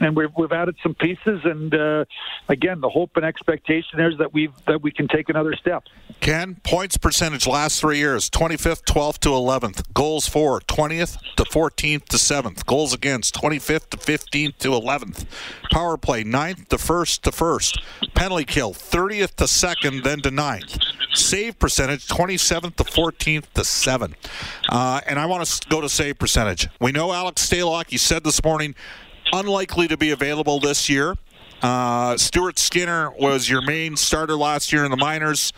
and 0.00 0.16
we've 0.16 0.30
we've 0.36 0.52
added 0.52 0.76
some 0.82 0.94
pieces, 0.94 1.40
and 1.44 1.74
uh, 1.74 2.04
again, 2.48 2.80
the 2.80 2.88
hope 2.88 3.16
and 3.16 3.24
expectation 3.24 3.98
there 3.98 4.10
is 4.10 4.18
that 4.18 4.32
we've 4.32 4.52
that 4.66 4.82
we 4.82 4.90
can 4.90 5.08
take 5.08 5.28
another 5.28 5.54
step. 5.54 5.84
Ken, 6.20 6.56
points 6.62 6.96
percentage 6.96 7.46
last 7.46 7.80
three 7.80 7.98
years. 7.98 8.28
20 8.28 8.49
25th, 8.50 8.82
12th 8.82 9.18
to 9.18 9.28
11th. 9.28 9.94
Goals 9.94 10.26
for 10.26 10.60
20th 10.62 11.18
to 11.36 11.44
14th 11.44 12.06
to 12.06 12.16
7th. 12.16 12.66
Goals 12.66 12.92
against 12.92 13.32
25th 13.36 13.90
to 13.90 13.96
15th 13.96 14.58
to 14.58 14.70
11th. 14.70 15.24
Power 15.70 15.96
play 15.96 16.24
9th 16.24 16.66
to 16.66 16.76
1st 16.76 17.20
to 17.20 17.30
1st. 17.30 17.78
Penalty 18.14 18.44
kill 18.44 18.74
30th 18.74 19.36
to 19.36 19.44
2nd, 19.44 20.02
then 20.02 20.20
to 20.22 20.30
9th. 20.30 20.84
Save 21.14 21.60
percentage 21.60 22.08
27th 22.08 22.74
to 22.74 22.82
14th 22.82 23.44
to 23.54 23.64
7. 23.64 24.16
Uh, 24.68 25.00
and 25.06 25.20
I 25.20 25.26
want 25.26 25.46
to 25.46 25.68
go 25.68 25.80
to 25.80 25.88
save 25.88 26.18
percentage. 26.18 26.66
We 26.80 26.90
know 26.90 27.12
Alex 27.12 27.48
Stalock, 27.48 27.90
he 27.90 27.98
said 27.98 28.24
this 28.24 28.42
morning, 28.42 28.74
unlikely 29.32 29.86
to 29.86 29.96
be 29.96 30.10
available 30.10 30.58
this 30.58 30.88
year. 30.88 31.14
Uh, 31.62 32.16
Stuart 32.16 32.58
Skinner 32.58 33.12
was 33.12 33.48
your 33.48 33.62
main 33.62 33.96
starter 33.96 34.34
last 34.34 34.72
year 34.72 34.84
in 34.84 34.90
the 34.90 34.96
minors. 34.96 35.52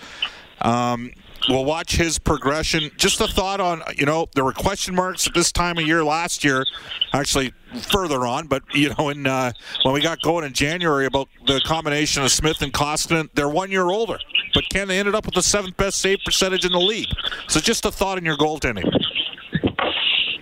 Um, 0.60 1.12
we'll 1.48 1.64
watch 1.64 1.96
his 1.96 2.18
progression. 2.18 2.90
Just 2.96 3.20
a 3.20 3.26
thought 3.26 3.60
on, 3.60 3.82
you 3.96 4.06
know, 4.06 4.26
there 4.34 4.44
were 4.44 4.52
question 4.52 4.94
marks 4.94 5.26
at 5.26 5.34
this 5.34 5.52
time 5.52 5.78
of 5.78 5.86
year 5.86 6.04
last 6.04 6.44
year, 6.44 6.64
actually 7.12 7.52
further 7.90 8.26
on, 8.26 8.46
but, 8.46 8.62
you 8.74 8.92
know, 8.98 9.08
in, 9.08 9.26
uh, 9.26 9.52
when 9.84 9.94
we 9.94 10.00
got 10.00 10.20
going 10.22 10.44
in 10.44 10.52
January 10.52 11.06
about 11.06 11.28
the 11.46 11.60
combination 11.64 12.22
of 12.22 12.30
Smith 12.30 12.60
and 12.62 12.72
Koskinen, 12.72 13.28
they're 13.34 13.48
one 13.48 13.70
year 13.70 13.86
older. 13.86 14.18
But 14.54 14.68
Ken, 14.68 14.88
they 14.88 14.98
ended 14.98 15.14
up 15.14 15.24
with 15.24 15.34
the 15.34 15.42
seventh 15.42 15.76
best 15.76 15.98
save 15.98 16.18
percentage 16.24 16.64
in 16.64 16.72
the 16.72 16.80
league. 16.80 17.08
So 17.48 17.60
just 17.60 17.84
a 17.84 17.90
thought 17.90 18.18
in 18.18 18.24
your 18.24 18.36
goaltending. 18.36 18.90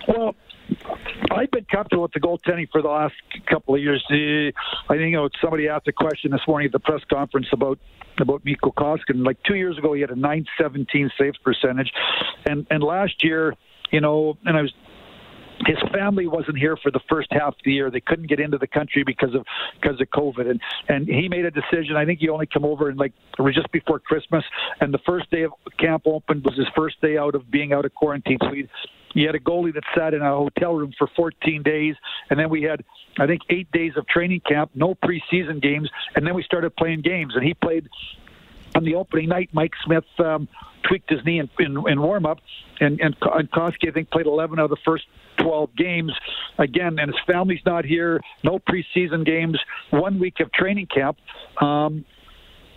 Well, 0.09 0.35
I've 1.31 1.51
been 1.51 1.67
comfortable 1.71 2.03
with 2.03 2.13
the 2.13 2.21
goaltending 2.21 2.69
for 2.71 2.83
the 2.83 2.89
last 2.89 3.15
couple 3.47 3.75
of 3.75 3.81
years. 3.81 4.05
Uh, 4.11 4.51
I 4.93 4.97
think 4.97 5.11
you 5.11 5.17
know 5.17 5.29
somebody 5.41 5.69
asked 5.69 5.89
a 5.89 5.93
question 5.93 6.33
this 6.33 6.41
morning 6.47 6.67
at 6.67 6.73
the 6.73 6.81
press 6.81 7.03
conference 7.11 7.47
about 7.53 7.79
about 8.21 8.45
Mikko 8.45 8.73
Koskinen. 8.73 9.25
Like 9.25 9.43
two 9.45 9.55
years 9.55 9.79
ago, 9.79 9.93
he 9.93 10.01
had 10.01 10.11
a 10.11 10.17
917 10.17 11.11
saves 11.19 11.39
percentage, 11.39 11.93
and 12.47 12.67
and 12.71 12.83
last 12.83 13.23
year, 13.23 13.55
you 13.91 14.01
know, 14.01 14.37
and 14.45 14.57
I 14.57 14.63
was 14.63 14.73
his 15.67 15.77
family 15.93 16.27
wasn't 16.27 16.59
here 16.59 16.77
for 16.77 16.91
the 16.91 17.01
first 17.09 17.29
half 17.31 17.49
of 17.49 17.61
the 17.65 17.73
year. 17.73 17.91
They 17.91 18.01
couldn't 18.01 18.29
get 18.29 18.41
into 18.41 18.59
the 18.59 18.67
country 18.67 19.05
because 19.05 19.35
of 19.35 19.45
because 19.81 20.01
of 20.01 20.09
COVID, 20.09 20.51
and 20.51 20.61
and 20.89 21.07
he 21.07 21.29
made 21.29 21.45
a 21.45 21.51
decision. 21.51 21.97
I 21.97 22.05
think 22.05 22.21
he 22.21 22.29
only 22.29 22.47
came 22.47 22.65
over 22.65 22.89
and 22.89 22.99
like 22.99 23.13
it 23.39 23.43
was 23.43 23.55
just 23.55 23.71
before 23.71 23.99
Christmas, 24.01 24.45
and 24.81 24.93
the 24.93 25.01
first 25.07 25.31
day 25.31 25.43
of 25.43 25.53
camp 25.79 26.03
opened 26.07 26.45
was 26.45 26.57
his 26.57 26.67
first 26.75 27.01
day 27.01 27.19
out 27.19 27.35
of 27.35 27.51
being 27.51 27.73
out 27.73 27.85
of 27.85 27.95
quarantine. 27.95 28.39
So 28.41 28.53
he 28.53 28.69
you 29.15 29.27
had 29.27 29.35
a 29.35 29.41
goalie 29.41 29.75
that 29.75 29.85
sat 29.97 30.15
in 30.15 30.23
a 30.23 30.31
hotel 30.31 30.75
room 30.75 30.93
for 30.97 31.09
14 31.17 31.63
days, 31.63 31.97
and 32.29 32.39
then 32.39 32.51
we 32.51 32.63
had, 32.63 32.85
I 33.19 33.27
think, 33.27 33.43
eight 33.51 33.71
days 33.73 33.93
of 33.97 34.07
training 34.07 34.41
camp, 34.49 34.71
no 34.75 34.95
preseason 34.95 35.61
games, 35.61 35.91
and 36.15 36.27
then 36.27 36.35
we 36.35 36.43
started 36.43 36.75
playing 36.77 37.03
games. 37.03 37.35
And 37.35 37.45
he 37.45 37.55
played 37.55 37.89
on 38.75 38.85
the 38.85 38.95
opening 38.95 39.29
night. 39.29 39.51
Mike 39.53 39.73
Smith 39.85 40.05
um, 40.19 40.49
tweaked 40.83 41.11
his 41.11 41.25
knee 41.25 41.41
in, 41.41 41.49
in, 41.59 41.83
in 41.89 42.01
warm 42.01 42.27
up, 42.27 42.39
and 42.81 43.01
and, 43.01 43.17
and 43.21 43.51
Koski, 43.51 43.89
I 43.89 43.93
think, 43.93 44.11
played 44.11 44.27
11 44.27 44.59
out 44.59 44.65
of 44.65 44.71
the 44.71 44.77
first 44.85 45.05
12 45.39 45.75
games. 45.77 46.13
Again, 46.59 46.99
and 46.99 47.13
his 47.13 47.21
family's 47.27 47.63
not 47.65 47.85
here. 47.85 48.21
No 48.45 48.59
preseason 48.59 49.25
games. 49.25 49.59
One 49.91 50.19
week 50.19 50.41
of 50.41 50.53
training 50.53 50.87
camp. 50.87 51.19
Um, 51.61 52.05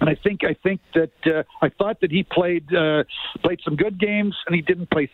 and 0.03 0.09
I 0.09 0.19
think 0.21 0.41
I 0.43 0.53
think 0.63 0.81
that 0.95 1.13
uh, 1.25 1.43
I 1.61 1.69
thought 1.69 2.01
that 2.01 2.11
he 2.11 2.23
played 2.23 2.67
uh, 2.75 3.05
played 3.41 3.61
some 3.63 3.77
good 3.77 3.97
games, 3.97 4.35
and 4.45 4.53
he 4.53 4.61
didn't 4.61 4.89
play 4.89 5.09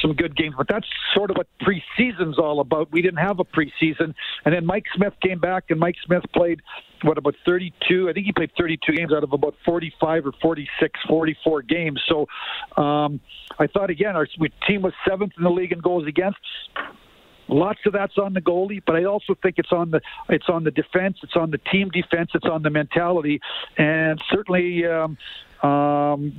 some 0.00 0.14
good 0.14 0.34
games. 0.34 0.54
But 0.56 0.66
that's 0.68 0.86
sort 1.14 1.30
of 1.30 1.36
what 1.36 1.46
preseason's 1.60 2.38
all 2.38 2.60
about. 2.60 2.90
We 2.90 3.02
didn't 3.02 3.18
have 3.18 3.38
a 3.38 3.44
preseason, 3.44 4.14
and 4.46 4.54
then 4.54 4.64
Mike 4.64 4.86
Smith 4.96 5.12
came 5.22 5.40
back, 5.40 5.64
and 5.68 5.78
Mike 5.78 5.96
Smith 6.06 6.22
played 6.32 6.62
what 7.02 7.18
about 7.18 7.34
32? 7.44 8.08
I 8.08 8.12
think 8.14 8.26
he 8.26 8.32
played 8.32 8.50
32 8.58 8.92
games 8.92 9.12
out 9.12 9.24
of 9.24 9.32
about 9.32 9.54
45 9.64 10.26
or 10.26 10.32
46, 10.40 11.00
44 11.08 11.62
games. 11.62 12.02
So 12.08 12.26
um, 12.82 13.20
I 13.58 13.66
thought 13.66 13.90
again, 13.90 14.16
our 14.16 14.26
team 14.66 14.82
was 14.82 14.94
seventh 15.06 15.32
in 15.36 15.44
the 15.44 15.50
league 15.50 15.72
in 15.72 15.80
goals 15.80 16.06
against. 16.06 16.38
Lots 17.50 17.80
of 17.84 17.92
that's 17.92 18.16
on 18.16 18.32
the 18.32 18.40
goalie, 18.40 18.80
but 18.84 18.94
I 18.94 19.04
also 19.04 19.34
think 19.34 19.56
it's 19.58 19.72
on 19.72 19.90
the 19.90 20.00
it's 20.28 20.48
on 20.48 20.62
the 20.62 20.70
defense, 20.70 21.18
it's 21.22 21.34
on 21.34 21.50
the 21.50 21.58
team 21.58 21.90
defense, 21.90 22.30
it's 22.34 22.46
on 22.46 22.62
the 22.62 22.70
mentality, 22.70 23.40
and 23.76 24.22
certainly. 24.30 24.86
Um, 24.86 25.18
um, 25.62 26.32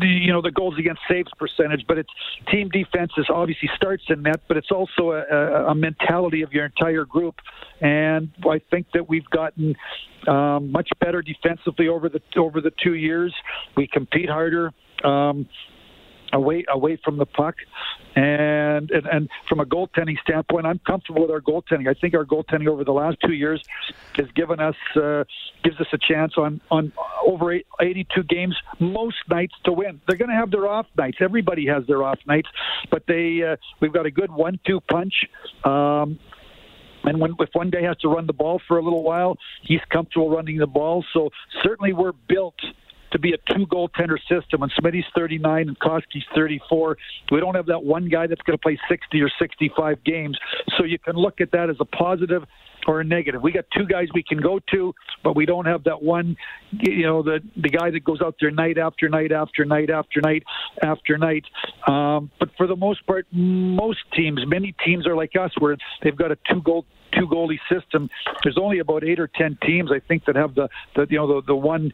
the, 0.00 0.06
you 0.06 0.32
know 0.32 0.40
the 0.40 0.50
goals 0.50 0.78
against 0.78 1.02
saves 1.10 1.30
percentage, 1.38 1.84
but 1.86 1.98
it's 1.98 2.08
team 2.50 2.70
defense 2.70 3.12
is 3.18 3.26
obviously 3.28 3.68
starts 3.76 4.04
in 4.08 4.22
net, 4.22 4.40
but 4.48 4.56
it's 4.56 4.70
also 4.70 5.10
a, 5.10 5.24
a, 5.30 5.66
a 5.72 5.74
mentality 5.74 6.40
of 6.40 6.54
your 6.54 6.64
entire 6.64 7.04
group, 7.04 7.34
and 7.82 8.30
I 8.48 8.60
think 8.70 8.86
that 8.94 9.10
we've 9.10 9.28
gotten 9.28 9.76
um, 10.26 10.72
much 10.72 10.88
better 11.00 11.20
defensively 11.20 11.88
over 11.88 12.08
the 12.08 12.22
over 12.36 12.62
the 12.62 12.72
two 12.82 12.94
years. 12.94 13.34
We 13.76 13.88
compete 13.88 14.30
harder. 14.30 14.72
Um, 15.04 15.46
away 16.36 16.64
away 16.68 16.98
from 17.04 17.16
the 17.16 17.26
puck. 17.26 17.56
And, 18.14 18.90
and 18.90 19.06
and 19.06 19.28
from 19.48 19.60
a 19.60 19.64
goaltending 19.64 20.18
standpoint, 20.20 20.66
I'm 20.66 20.78
comfortable 20.78 21.22
with 21.22 21.30
our 21.30 21.40
goaltending. 21.40 21.88
I 21.88 21.94
think 21.94 22.14
our 22.14 22.24
goaltending 22.24 22.68
over 22.68 22.84
the 22.84 22.92
last 22.92 23.18
two 23.24 23.32
years 23.32 23.62
has 24.14 24.26
given 24.34 24.60
us 24.60 24.76
uh, 24.96 25.24
gives 25.64 25.80
us 25.80 25.88
a 25.92 25.98
chance 25.98 26.34
on 26.36 26.60
on 26.70 26.92
over 27.26 27.52
82 27.80 28.22
games 28.24 28.56
most 28.78 29.16
nights 29.28 29.54
to 29.64 29.72
win. 29.72 30.00
They're 30.06 30.16
going 30.16 30.30
to 30.30 30.36
have 30.36 30.50
their 30.50 30.66
off 30.66 30.86
nights. 30.96 31.18
Everybody 31.20 31.66
has 31.66 31.86
their 31.86 32.02
off 32.02 32.18
nights, 32.26 32.48
but 32.90 33.04
they 33.06 33.42
uh, 33.42 33.56
we've 33.80 33.92
got 33.92 34.06
a 34.06 34.10
good 34.10 34.30
one-two 34.30 34.80
punch. 34.80 35.14
Um, 35.64 36.18
and 37.04 37.20
when, 37.20 37.34
if 37.38 37.50
one 37.52 37.70
guy 37.70 37.82
has 37.82 37.96
to 37.98 38.08
run 38.08 38.26
the 38.26 38.32
ball 38.32 38.60
for 38.66 38.78
a 38.78 38.82
little 38.82 39.04
while, 39.04 39.36
he's 39.62 39.80
comfortable 39.90 40.28
running 40.28 40.58
the 40.58 40.66
ball. 40.66 41.04
So 41.12 41.30
certainly 41.62 41.92
we're 41.92 42.12
built 42.28 42.56
to 43.12 43.18
be 43.18 43.32
a 43.32 43.54
two 43.54 43.66
goaltender 43.66 44.18
system. 44.28 44.62
And 44.62 44.72
Smitty's 44.72 45.06
39 45.14 45.68
and 45.68 45.78
Koski's 45.78 46.24
34. 46.34 46.96
We 47.30 47.40
don't 47.40 47.54
have 47.54 47.66
that 47.66 47.82
one 47.82 48.08
guy 48.08 48.26
that's 48.26 48.42
going 48.42 48.56
to 48.56 48.62
play 48.62 48.78
60 48.88 49.20
or 49.20 49.30
65 49.38 50.04
games. 50.04 50.38
So 50.76 50.84
you 50.84 50.98
can 50.98 51.16
look 51.16 51.40
at 51.40 51.52
that 51.52 51.70
as 51.70 51.76
a 51.80 51.84
positive 51.84 52.42
or 52.86 53.00
a 53.00 53.04
negative. 53.04 53.42
We 53.42 53.52
got 53.52 53.64
two 53.76 53.84
guys 53.84 54.08
we 54.14 54.22
can 54.22 54.38
go 54.38 54.60
to, 54.70 54.94
but 55.24 55.36
we 55.36 55.44
don't 55.44 55.66
have 55.66 55.84
that 55.84 56.02
one, 56.02 56.36
you 56.70 57.06
know, 57.06 57.22
the 57.22 57.40
the 57.56 57.68
guy 57.68 57.90
that 57.90 58.04
goes 58.04 58.20
out 58.22 58.36
there 58.40 58.50
night 58.50 58.78
after 58.78 59.08
night 59.08 59.32
after 59.32 59.64
night 59.64 59.90
after 59.90 60.20
night 60.20 60.44
after 60.82 61.18
night. 61.18 61.44
Um, 61.86 62.30
but 62.38 62.50
for 62.56 62.66
the 62.66 62.76
most 62.76 63.06
part, 63.06 63.26
most 63.32 64.00
teams, 64.14 64.40
many 64.46 64.74
teams 64.84 65.06
are 65.06 65.16
like 65.16 65.32
us, 65.40 65.50
where 65.58 65.76
they've 66.02 66.16
got 66.16 66.30
a 66.30 66.38
two 66.50 66.62
goal 66.62 66.86
two 67.12 67.26
goalie 67.26 67.58
system. 67.70 68.08
There's 68.42 68.58
only 68.60 68.78
about 68.78 69.04
eight 69.04 69.18
or 69.18 69.28
ten 69.28 69.58
teams 69.62 69.90
I 69.92 70.00
think 70.06 70.24
that 70.26 70.36
have 70.36 70.54
the, 70.54 70.68
the 70.94 71.06
you 71.10 71.18
know 71.18 71.40
the 71.40 71.46
the 71.46 71.56
one 71.56 71.92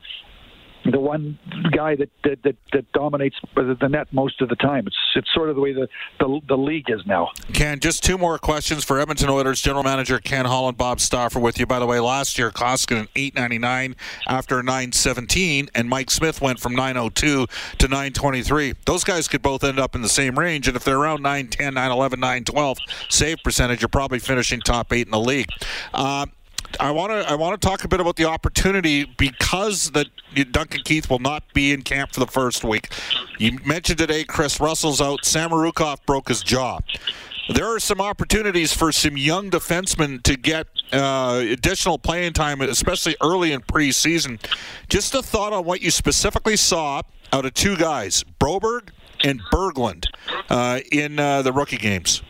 the 0.84 0.98
one 0.98 1.38
guy 1.70 1.96
that 1.96 2.10
that, 2.24 2.42
that, 2.42 2.56
that 2.72 2.92
dominates 2.92 3.36
the 3.54 3.88
net 3.88 4.08
most 4.12 4.40
of 4.40 4.48
the 4.48 4.56
time. 4.56 4.86
It's 4.86 4.96
it's 5.14 5.32
sort 5.34 5.48
of 5.48 5.56
the 5.56 5.62
way 5.62 5.72
the, 5.72 5.88
the, 6.18 6.40
the 6.48 6.56
league 6.56 6.86
is 6.88 7.04
now. 7.06 7.30
Ken, 7.52 7.80
just 7.80 8.02
two 8.02 8.18
more 8.18 8.38
questions 8.38 8.84
for 8.84 8.98
Edmonton 8.98 9.28
Oilers 9.28 9.60
general 9.60 9.82
manager 9.82 10.18
Ken 10.18 10.44
Holland, 10.44 10.76
Bob 10.76 11.00
Stauffer 11.00 11.38
with 11.38 11.58
you. 11.58 11.66
By 11.66 11.78
the 11.78 11.86
way, 11.86 12.00
last 12.00 12.38
year 12.38 12.50
Koskinen 12.50 13.08
eight 13.16 13.34
ninety 13.34 13.58
nine 13.58 13.96
after 14.26 14.62
nine 14.62 14.92
seventeen, 14.92 15.68
and 15.74 15.88
Mike 15.88 16.10
Smith 16.10 16.40
went 16.40 16.58
from 16.60 16.74
nine 16.74 16.96
oh 16.96 17.08
two 17.08 17.46
to 17.78 17.88
nine 17.88 18.12
twenty 18.12 18.42
three. 18.42 18.74
Those 18.86 19.04
guys 19.04 19.28
could 19.28 19.42
both 19.42 19.64
end 19.64 19.78
up 19.78 19.94
in 19.94 20.02
the 20.02 20.08
same 20.08 20.38
range, 20.38 20.68
and 20.68 20.76
if 20.76 20.84
they're 20.84 20.98
around 20.98 21.22
910, 21.22 21.74
911, 21.74 22.20
912 22.20 22.78
save 23.08 23.38
percentage, 23.44 23.80
you're 23.80 23.88
probably 23.88 24.18
finishing 24.18 24.60
top 24.60 24.92
eight 24.92 25.06
in 25.06 25.10
the 25.10 25.20
league. 25.20 25.48
Uh, 25.94 26.26
I 26.81 26.90
want 26.90 27.12
to 27.12 27.31
I 27.31 27.35
want 27.35 27.61
to 27.61 27.66
talk 27.66 27.85
a 27.85 27.88
bit 27.88 28.00
about 28.00 28.16
the 28.16 28.25
opportunity 28.25 29.04
because 29.04 29.90
that 29.92 30.07
Duncan 30.50 30.83
Keith 30.85 31.11
will 31.11 31.19
not 31.19 31.45
be 31.52 31.73
in 31.73 31.83
camp 31.83 32.12
for 32.12 32.21
the 32.21 32.26
first 32.26 32.64
week. 32.64 32.88
You 33.38 33.59
mentioned 33.64 33.99
today 33.99 34.25
Kris 34.25 34.61
Russell's 34.61 35.00
out. 35.00 35.23
Samorukov 35.23 36.04
broke 36.07 36.28
his 36.28 36.42
jaw. 36.42 36.81
There 37.49 37.66
are 37.66 37.81
some 37.81 38.00
opportunities 38.00 38.73
for 38.73 38.92
some 38.92 39.16
young 39.16 39.50
defensemen 39.50 40.23
to 40.23 40.37
get 40.37 40.69
uh, 40.92 41.42
additional 41.45 41.99
playing 41.99 42.35
time, 42.35 42.61
especially 42.61 43.16
early 43.21 43.52
in 43.52 43.61
preseason. 43.61 44.40
Just 44.88 45.14
a 45.14 45.23
thought 45.23 45.52
on 45.52 45.64
what 45.64 45.83
you 45.83 45.90
specifically 45.90 46.57
saw 46.57 47.02
out 47.33 47.45
of 47.45 47.54
two 47.54 47.76
guys, 47.76 48.25
Broberg 48.38 48.90
and 49.25 49.40
Berglund, 49.52 50.07
uh, 50.50 50.81
in 50.92 51.19
uh, 51.19 51.42
the 51.42 51.52
rookie 51.52 51.78
games. 51.78 52.23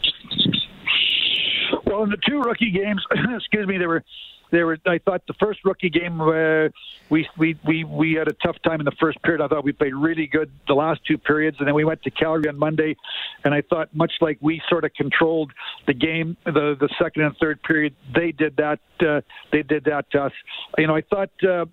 Well, 1.93 2.05
in 2.05 2.11
the 2.11 2.17
two 2.27 2.41
rookie 2.41 2.71
games, 2.71 3.05
excuse 3.37 3.67
me, 3.67 3.77
there 3.77 3.89
were 3.89 4.03
there 4.51 4.65
were. 4.65 4.79
I 4.87 4.97
thought 4.97 5.27
the 5.27 5.35
first 5.35 5.61
rookie 5.63 5.91
game 5.91 6.23
uh, 6.23 6.69
we 7.11 7.29
we 7.37 7.59
we 7.67 7.85
we 7.85 8.15
had 8.15 8.29
a 8.29 8.33
tough 8.33 8.57
time 8.65 8.81
in 8.81 8.87
the 8.87 8.97
first 8.99 9.23
period. 9.23 9.43
I 9.43 9.49
thought 9.49 9.63
we 9.63 9.73
played 9.73 9.95
really 9.95 10.27
good 10.27 10.51
the 10.69 10.73
last 10.73 11.01
two 11.07 11.19
periods, 11.19 11.59
and 11.59 11.69
then 11.69 11.75
we 11.75 11.85
went 11.85 12.03
to 12.05 12.11
Calgary 12.11 12.49
on 12.49 12.59
Monday, 12.59 12.97
and 13.45 13.53
I 13.53 13.61
thought 13.61 13.95
much 13.95 14.13
like 14.23 14.39
we 14.41 14.63
sort 14.71 14.87
of 14.87 14.95
controlled 14.95 15.53
the 15.87 15.93
game, 15.93 16.35
the 16.47 16.77
the 16.81 16.89
second 16.99 17.25
and 17.25 17.37
third 17.37 17.63
period, 17.63 17.95
they 18.15 18.33
did 18.33 18.57
that. 18.57 18.81
Uh, 18.99 19.21
they 19.53 19.63
did 19.63 19.85
that 19.85 20.11
to 20.13 20.23
us. 20.25 20.33
You 20.79 20.87
know, 20.87 20.97
I 20.97 21.03
thought. 21.03 21.31
Uh, 21.47 21.67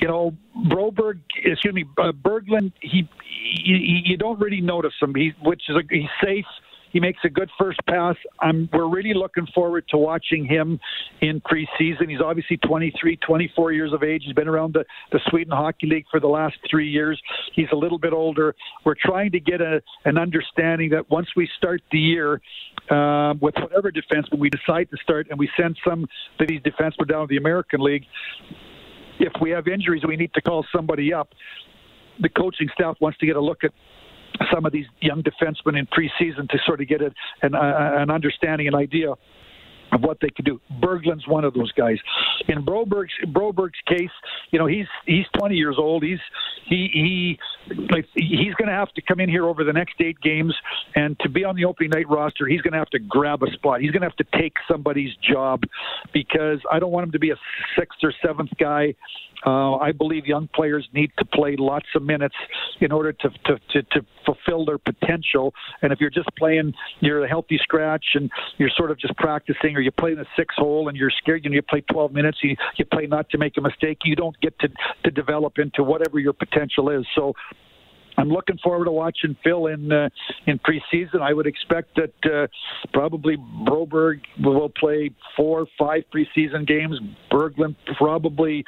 you 0.00 0.08
know, 0.08 0.34
Broberg, 0.66 1.20
excuse 1.42 1.72
me, 1.72 1.84
uh, 1.98 2.10
Berglund, 2.12 2.72
he, 2.80 3.08
he, 3.64 4.02
you 4.04 4.16
don't 4.18 4.38
really 4.40 4.60
notice 4.60 4.92
him. 5.00 5.14
He, 5.14 5.32
which 5.42 5.62
is 5.68 5.76
a, 5.76 5.82
he's 5.88 6.10
safe 6.22 6.44
he 6.94 7.00
makes 7.00 7.18
a 7.24 7.28
good 7.28 7.50
first 7.58 7.80
pass. 7.86 8.14
I'm, 8.40 8.68
we're 8.72 8.88
really 8.88 9.14
looking 9.14 9.46
forward 9.52 9.84
to 9.88 9.98
watching 9.98 10.46
him 10.46 10.78
in 11.20 11.40
preseason. 11.40 12.08
He's 12.08 12.20
obviously 12.24 12.56
23, 12.58 13.16
24 13.16 13.72
years 13.72 13.92
of 13.92 14.04
age. 14.04 14.22
He's 14.24 14.32
been 14.32 14.46
around 14.46 14.74
the, 14.74 14.84
the 15.10 15.18
Sweden 15.28 15.52
Hockey 15.52 15.88
League 15.88 16.04
for 16.08 16.20
the 16.20 16.28
last 16.28 16.54
three 16.70 16.88
years. 16.88 17.20
He's 17.52 17.66
a 17.72 17.76
little 17.76 17.98
bit 17.98 18.12
older. 18.12 18.54
We're 18.84 18.94
trying 18.94 19.32
to 19.32 19.40
get 19.40 19.60
a, 19.60 19.82
an 20.04 20.16
understanding 20.16 20.90
that 20.90 21.10
once 21.10 21.26
we 21.34 21.48
start 21.58 21.82
the 21.90 21.98
year 21.98 22.40
um, 22.90 23.40
with 23.42 23.56
whatever 23.56 23.90
defenseman 23.90 24.38
we 24.38 24.48
decide 24.48 24.88
to 24.92 24.96
start, 25.02 25.26
and 25.30 25.38
we 25.38 25.50
send 25.56 25.76
some 25.84 26.04
of 26.38 26.46
these 26.46 26.60
defensemen 26.60 27.08
down 27.08 27.22
to 27.22 27.26
the 27.28 27.38
American 27.38 27.80
League, 27.80 28.04
if 29.18 29.32
we 29.40 29.50
have 29.50 29.66
injuries, 29.66 30.02
we 30.06 30.16
need 30.16 30.32
to 30.34 30.40
call 30.40 30.64
somebody 30.72 31.12
up. 31.12 31.30
The 32.20 32.28
coaching 32.28 32.68
staff 32.72 32.96
wants 33.00 33.18
to 33.18 33.26
get 33.26 33.34
a 33.34 33.40
look 33.40 33.64
at 33.64 33.72
some 34.52 34.66
of 34.66 34.72
these 34.72 34.86
young 35.00 35.22
defensemen 35.22 35.78
in 35.78 35.86
preseason 35.86 36.48
to 36.48 36.58
sort 36.66 36.80
of 36.80 36.88
get 36.88 37.00
a, 37.00 37.12
an, 37.42 37.54
uh, 37.54 37.92
an 37.96 38.10
understanding, 38.10 38.68
an 38.68 38.74
idea 38.74 39.14
of 39.94 40.02
what 40.02 40.18
they 40.20 40.28
could 40.28 40.44
do. 40.44 40.60
Berglund's 40.80 41.26
one 41.26 41.44
of 41.44 41.54
those 41.54 41.72
guys. 41.72 41.96
In 42.48 42.64
Broberg's 42.64 43.14
Broberg's 43.28 43.78
case, 43.86 44.10
you 44.50 44.58
know, 44.58 44.66
he's 44.66 44.86
he's 45.06 45.26
20 45.38 45.54
years 45.54 45.76
old. 45.78 46.02
He's 46.02 46.18
he 46.66 46.90
he 46.92 47.38
like 47.90 48.06
he's 48.14 48.54
going 48.54 48.68
to 48.68 48.74
have 48.74 48.92
to 48.94 49.02
come 49.02 49.20
in 49.20 49.28
here 49.28 49.46
over 49.46 49.64
the 49.64 49.72
next 49.72 49.94
eight 50.00 50.20
games, 50.20 50.54
and 50.94 51.18
to 51.20 51.28
be 51.28 51.44
on 51.44 51.56
the 51.56 51.64
opening 51.64 51.90
night 51.90 52.08
roster, 52.08 52.46
he's 52.46 52.60
going 52.60 52.72
to 52.72 52.78
have 52.78 52.90
to 52.90 52.98
grab 52.98 53.42
a 53.42 53.50
spot. 53.52 53.80
He's 53.80 53.90
going 53.90 54.02
to 54.02 54.08
have 54.08 54.16
to 54.16 54.38
take 54.38 54.54
somebody's 54.70 55.14
job 55.16 55.62
because 56.12 56.58
I 56.70 56.78
don't 56.78 56.90
want 56.90 57.04
him 57.04 57.12
to 57.12 57.18
be 57.18 57.30
a 57.30 57.36
sixth 57.76 57.98
or 58.02 58.12
seventh 58.22 58.50
guy 58.58 58.94
uh, 59.46 59.76
I 59.76 59.92
believe 59.92 60.26
young 60.26 60.48
players 60.54 60.88
need 60.94 61.10
to 61.18 61.24
play 61.24 61.56
lots 61.58 61.86
of 61.94 62.02
minutes 62.02 62.34
in 62.80 62.92
order 62.92 63.12
to, 63.12 63.28
to, 63.28 63.58
to, 63.72 63.82
to 63.82 64.06
fulfill 64.24 64.64
their 64.64 64.78
potential. 64.78 65.52
And 65.82 65.92
if 65.92 66.00
you're 66.00 66.10
just 66.10 66.28
playing, 66.36 66.72
you're 67.00 67.24
a 67.24 67.28
healthy 67.28 67.58
scratch 67.62 68.04
and 68.14 68.30
you're 68.56 68.70
sort 68.76 68.90
of 68.90 68.98
just 68.98 69.14
practicing, 69.16 69.76
or 69.76 69.80
you 69.84 69.90
play 69.92 70.12
in 70.12 70.18
a 70.18 70.24
six 70.36 70.54
hole 70.56 70.88
and 70.88 70.96
you're 70.96 71.10
scared, 71.10 71.44
you 71.44 71.50
know, 71.50 71.54
you 71.54 71.62
play 71.62 71.82
12 71.92 72.12
minutes, 72.12 72.38
you, 72.42 72.56
you 72.76 72.84
play 72.84 73.06
not 73.06 73.28
to 73.30 73.38
make 73.38 73.56
a 73.56 73.60
mistake, 73.60 73.98
you 74.04 74.16
don't 74.16 74.38
get 74.40 74.58
to, 74.60 74.68
to 75.04 75.10
develop 75.10 75.58
into 75.58 75.82
whatever 75.82 76.18
your 76.18 76.32
potential 76.32 76.90
is. 76.90 77.06
So 77.14 77.34
I'm 78.16 78.28
looking 78.28 78.58
forward 78.58 78.84
to 78.84 78.92
watching 78.92 79.36
Phil 79.42 79.66
in 79.66 79.90
uh, 79.92 80.08
in 80.46 80.58
preseason. 80.60 81.20
I 81.20 81.32
would 81.32 81.46
expect 81.46 81.96
that 81.96 82.12
uh, 82.24 82.46
probably 82.92 83.36
Broberg 83.36 84.20
will 84.40 84.68
play 84.68 85.10
four, 85.36 85.66
five 85.78 86.04
preseason 86.14 86.66
games. 86.66 86.98
Berglund 87.30 87.76
probably 87.96 88.64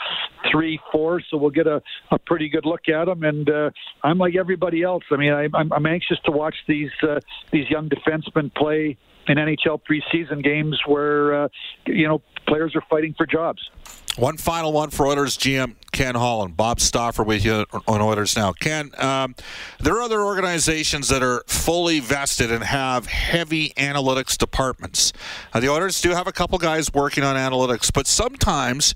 three, 0.51 0.81
four. 0.91 1.21
So 1.31 1.37
we'll 1.37 1.51
get 1.51 1.67
a, 1.67 1.81
a 2.11 2.19
pretty 2.19 2.49
good 2.49 2.65
look 2.65 2.89
at 2.89 3.09
him. 3.09 3.23
And 3.23 3.49
uh, 3.49 3.71
I'm 4.03 4.19
like 4.19 4.35
everybody 4.37 4.83
else. 4.83 5.05
I 5.11 5.17
mean, 5.17 5.33
I, 5.33 5.49
I'm, 5.55 5.73
I'm 5.73 5.87
anxious 5.87 6.19
to 6.25 6.33
watch 6.33 6.57
these 6.67 6.91
uh, 7.03 7.21
these 7.53 7.71
young 7.71 7.89
defensemen 7.89 8.53
play 8.55 8.97
in 9.29 9.37
NHL 9.37 9.81
preseason 9.83 10.43
games 10.43 10.81
where 10.87 11.45
uh, 11.45 11.49
you 11.87 12.07
know 12.07 12.23
players 12.47 12.75
are 12.75 12.83
fighting 12.89 13.15
for 13.17 13.27
jobs. 13.27 13.71
One 14.17 14.39
final 14.39 14.73
one 14.73 14.91
for 14.91 15.07
Oilers 15.07 15.37
GM 15.37 15.75
Ken 15.93 16.15
Holland, 16.15 16.57
Bob 16.57 16.81
Stauffer 16.81 17.23
with 17.23 17.45
you 17.45 17.67
on 17.87 18.01
Oilers 18.01 18.35
now. 18.35 18.53
Ken, 18.53 18.91
um, 18.99 19.35
there 19.79 19.95
are 19.95 20.03
other 20.03 20.23
organizations 20.23 21.09
that 21.09 21.23
are 21.23 21.43
fully 21.47 22.01
vested 22.01 22.51
and 22.51 22.65
have 22.65 23.07
heavy 23.07 23.71
analytics 23.77 24.39
departments. 24.39 25.13
Uh, 25.53 25.61
the 25.61 25.69
Oilers 25.69 26.01
do 26.01 26.11
have 26.11 26.27
a 26.27 26.33
couple 26.33 26.59
guys 26.59 26.93
working 26.95 27.25
on 27.25 27.37
analytics, 27.37 27.93
but 27.93 28.07
sometimes 28.07 28.95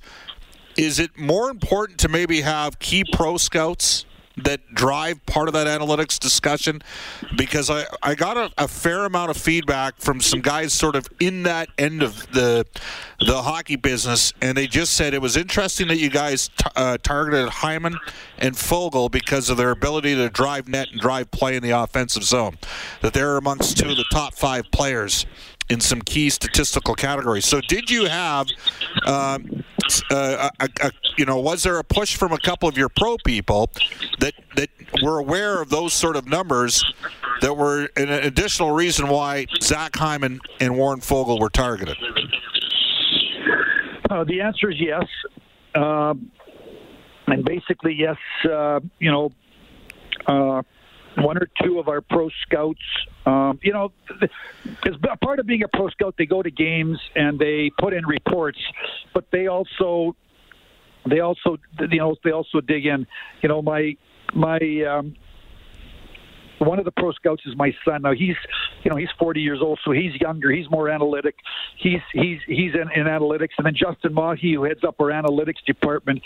is 0.76 0.98
it 0.98 1.18
more 1.18 1.50
important 1.50 1.98
to 1.98 2.08
maybe 2.08 2.40
have 2.40 2.78
key 2.78 3.04
pro 3.12 3.36
scouts 3.36 4.06
that 4.36 4.74
drive 4.74 5.24
part 5.26 5.48
of 5.48 5.54
that 5.54 5.66
analytics 5.66 6.18
discussion? 6.18 6.82
Because 7.36 7.70
I, 7.70 7.84
I 8.02 8.14
got 8.14 8.36
a, 8.36 8.50
a, 8.58 8.68
fair 8.68 9.04
amount 9.04 9.30
of 9.30 9.36
feedback 9.36 9.98
from 9.98 10.20
some 10.20 10.40
guys 10.40 10.72
sort 10.72 10.96
of 10.96 11.06
in 11.18 11.42
that 11.42 11.68
end 11.78 12.02
of 12.02 12.30
the 12.32 12.66
the 13.18 13.42
hockey 13.42 13.76
business 13.76 14.32
and 14.40 14.56
they 14.56 14.66
just 14.66 14.94
said 14.94 15.12
it 15.12 15.20
was 15.20 15.36
interesting 15.36 15.88
that 15.88 15.98
you 15.98 16.08
guys 16.08 16.48
t- 16.48 16.64
uh, 16.74 16.96
targeted 17.02 17.48
Hyman 17.48 17.98
and 18.38 18.54
Foegele 18.54 19.10
because 19.10 19.50
of 19.50 19.58
their 19.58 19.70
ability 19.70 20.14
to 20.14 20.30
drive 20.30 20.68
net 20.68 20.88
and 20.90 21.00
drive 21.00 21.30
play 21.30 21.56
in 21.56 21.62
the 21.62 21.70
offensive 21.70 22.24
zone 22.24 22.56
that 23.02 23.12
they're 23.12 23.36
amongst 23.36 23.76
two 23.76 23.90
of 23.90 23.96
the 23.96 24.06
top 24.10 24.34
five 24.34 24.70
players 24.70 25.26
in 25.70 25.80
some 25.80 26.02
key 26.02 26.28
statistical 26.28 26.94
categories. 26.94 27.46
So, 27.46 27.60
did 27.60 27.90
you 27.90 28.06
have, 28.06 28.48
um, 29.06 29.64
uh, 30.10 30.50
a, 30.60 30.68
a, 30.82 30.90
you 31.16 31.24
know, 31.24 31.40
was 31.40 31.62
there 31.62 31.78
a 31.78 31.84
push 31.84 32.16
from 32.16 32.32
a 32.32 32.38
couple 32.38 32.68
of 32.68 32.76
your 32.76 32.88
pro 32.88 33.16
people 33.24 33.70
that 34.18 34.34
that 34.56 34.68
were 35.02 35.18
aware 35.18 35.62
of 35.62 35.70
those 35.70 35.92
sort 35.94 36.16
of 36.16 36.26
numbers 36.26 36.84
that 37.40 37.56
were 37.56 37.88
an 37.96 38.10
additional 38.10 38.72
reason 38.72 39.08
why 39.08 39.46
Zach 39.62 39.96
Hyman 39.96 40.40
and 40.60 40.76
Warren 40.76 41.00
Foegele 41.00 41.40
were 41.40 41.48
targeted? 41.48 41.96
Uh, 44.10 44.24
the 44.24 44.40
answer 44.40 44.70
is 44.70 44.76
yes. 44.80 45.04
Um, 45.74 46.30
and 47.28 47.44
basically, 47.44 47.94
yes, 47.94 48.16
uh, 48.44 48.80
you 48.98 49.10
know, 49.10 49.30
uh, 50.26 50.62
one 51.18 51.36
or 51.36 51.48
two 51.62 51.78
of 51.78 51.88
our 51.88 52.00
pro 52.00 52.28
scouts. 52.42 52.80
Um, 53.26 53.58
you 53.62 53.72
know, 53.72 53.92
as 54.22 54.94
part 55.22 55.38
of 55.38 55.46
being 55.46 55.62
a 55.62 55.68
pro 55.68 55.88
scout, 55.88 56.14
they 56.16 56.26
go 56.26 56.42
to 56.42 56.50
games 56.50 56.98
and 57.14 57.38
they 57.38 57.70
put 57.78 57.92
in 57.92 58.06
reports, 58.06 58.58
but 59.14 59.24
they 59.32 59.46
also 59.46 60.16
they 61.08 61.20
also 61.20 61.56
you 61.78 61.98
know 61.98 62.16
they 62.24 62.30
also 62.30 62.60
dig 62.60 62.86
in. 62.86 63.06
You 63.42 63.48
know, 63.48 63.62
my 63.62 63.96
my 64.34 64.58
um, 64.88 65.16
one 66.60 66.78
of 66.78 66.84
the 66.84 66.92
pro 66.92 67.12
scouts 67.12 67.42
is 67.46 67.56
my 67.56 67.74
son. 67.84 68.02
Now 68.02 68.12
he's, 68.12 68.36
you 68.84 68.90
know, 68.90 68.96
he's 68.96 69.08
40 69.18 69.40
years 69.40 69.60
old, 69.62 69.78
so 69.84 69.92
he's 69.92 70.14
younger. 70.20 70.50
He's 70.50 70.70
more 70.70 70.88
analytic. 70.88 71.36
He's 71.78 72.00
he's 72.12 72.38
he's 72.46 72.74
in, 72.74 72.90
in 72.94 73.06
analytics, 73.06 73.50
and 73.58 73.66
then 73.66 73.74
Justin 73.74 74.12
Mahi, 74.12 74.54
who 74.54 74.64
heads 74.64 74.84
up 74.86 74.96
our 75.00 75.08
analytics 75.08 75.64
department, 75.66 76.22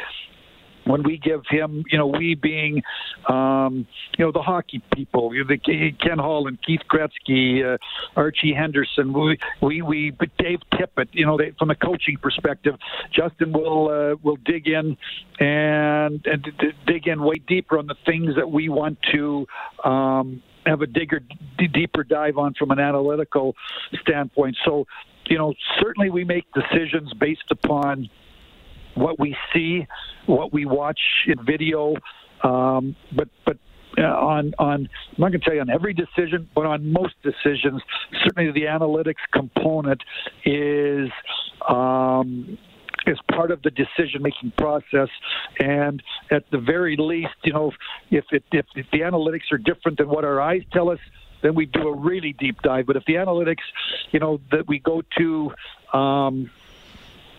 when 0.85 1.03
we 1.03 1.19
give 1.19 1.43
him, 1.49 1.85
you 1.91 1.99
know, 1.99 2.07
we 2.07 2.35
being, 2.35 2.83
um, 3.29 3.87
you 4.19 4.25
know, 4.25 4.33
the 4.33 4.43
hockey 4.43 4.83
people, 4.95 5.31
the 5.31 5.59
Ken 5.59 6.19
Holland 6.19 6.59
Keith 6.67 6.83
Gretzky, 6.91 7.65
uh, 7.65 7.79
Archie 8.17 8.55
Henderson, 8.55 9.13
we, 9.13 9.39
we, 9.61 9.83
we 9.83 10.13
Dave 10.39 10.61
Tippett, 10.73 11.09
you 11.13 11.27
know, 11.27 11.37
they, 11.37 11.53
from 11.59 11.71
a 11.71 11.75
coaching 11.75 12.17
perspective, 12.21 12.75
Justin 13.13 13.53
will 13.53 13.89
uh, 13.89 14.17
will 14.23 14.37
dig 14.45 14.69
in 14.69 14.97
and, 15.41 16.25
and 16.27 16.47
dig 16.87 17.07
in 17.07 17.23
way 17.23 17.37
deeper 17.47 17.79
on 17.79 17.87
the 17.87 17.97
things 18.07 18.35
that 18.37 18.51
we 18.51 18.69
want 18.69 18.99
to. 19.13 19.47
Um, 19.85 20.43
have 20.67 20.81
a 20.81 20.87
digger, 20.87 21.21
d- 21.59 21.69
deeper 21.69 22.05
dive 22.05 22.39
on 22.39 22.55
from 22.55 22.71
an 22.71 22.79
analytical 22.79 23.55
standpoint. 24.01 24.57
So, 24.65 24.87
you 25.27 25.39
know, 25.39 25.53
certainly 25.79 26.11
we 26.11 26.25
make 26.25 26.47
decisions 26.55 27.13
based 27.15 27.51
upon 27.51 28.09
what 28.95 29.19
we 29.19 29.37
see, 29.53 29.87
what 30.27 30.53
we 30.53 30.65
watch 30.65 31.01
in 31.27 31.45
video. 31.45 31.95
Um, 32.43 32.97
but 33.17 33.29
but 33.45 33.59
uh, 33.99 34.03
on 34.03 34.55
on 34.59 34.89
I'm 34.89 34.89
not 35.19 35.29
going 35.31 35.41
to 35.41 35.45
tell 35.45 35.55
you 35.55 35.61
on 35.61 35.71
every 35.71 35.95
decision, 35.95 36.49
but 36.55 36.67
on 36.67 36.93
most 36.93 37.15
decisions, 37.23 37.83
certainly 38.25 38.53
the 38.53 38.67
analytics 38.67 39.23
component 39.33 40.03
is. 40.45 41.11
Um, 41.69 42.59
is 43.07 43.19
part 43.31 43.51
of 43.51 43.61
the 43.63 43.71
decision 43.71 44.23
making 44.23 44.51
process 44.57 45.09
and 45.59 46.03
at 46.31 46.45
the 46.51 46.59
very 46.59 46.97
least 46.99 47.35
you 47.43 47.53
know 47.53 47.71
if 48.11 48.25
it 48.31 48.43
if, 48.53 48.65
the 48.93 49.01
analytics 49.01 49.53
are 49.53 49.59
different 49.59 49.99
than 49.99 50.09
what 50.09 50.25
our 50.25 50.41
eyes 50.41 50.63
tell 50.73 50.91
us 50.91 50.99
then 51.43 51.55
we 51.55 51.67
do 51.67 51.89
a 51.89 51.95
really 51.95 52.35
deep 52.39 52.57
dive 52.63 52.87
but 52.87 52.97
if 52.97 53.05
the 53.07 53.15
analytics 53.15 53.65
you 54.13 54.21
know 54.21 54.41
that 54.51 54.67
we 54.69 54.79
go 54.79 55.03
to 55.19 55.51
um, 55.99 56.51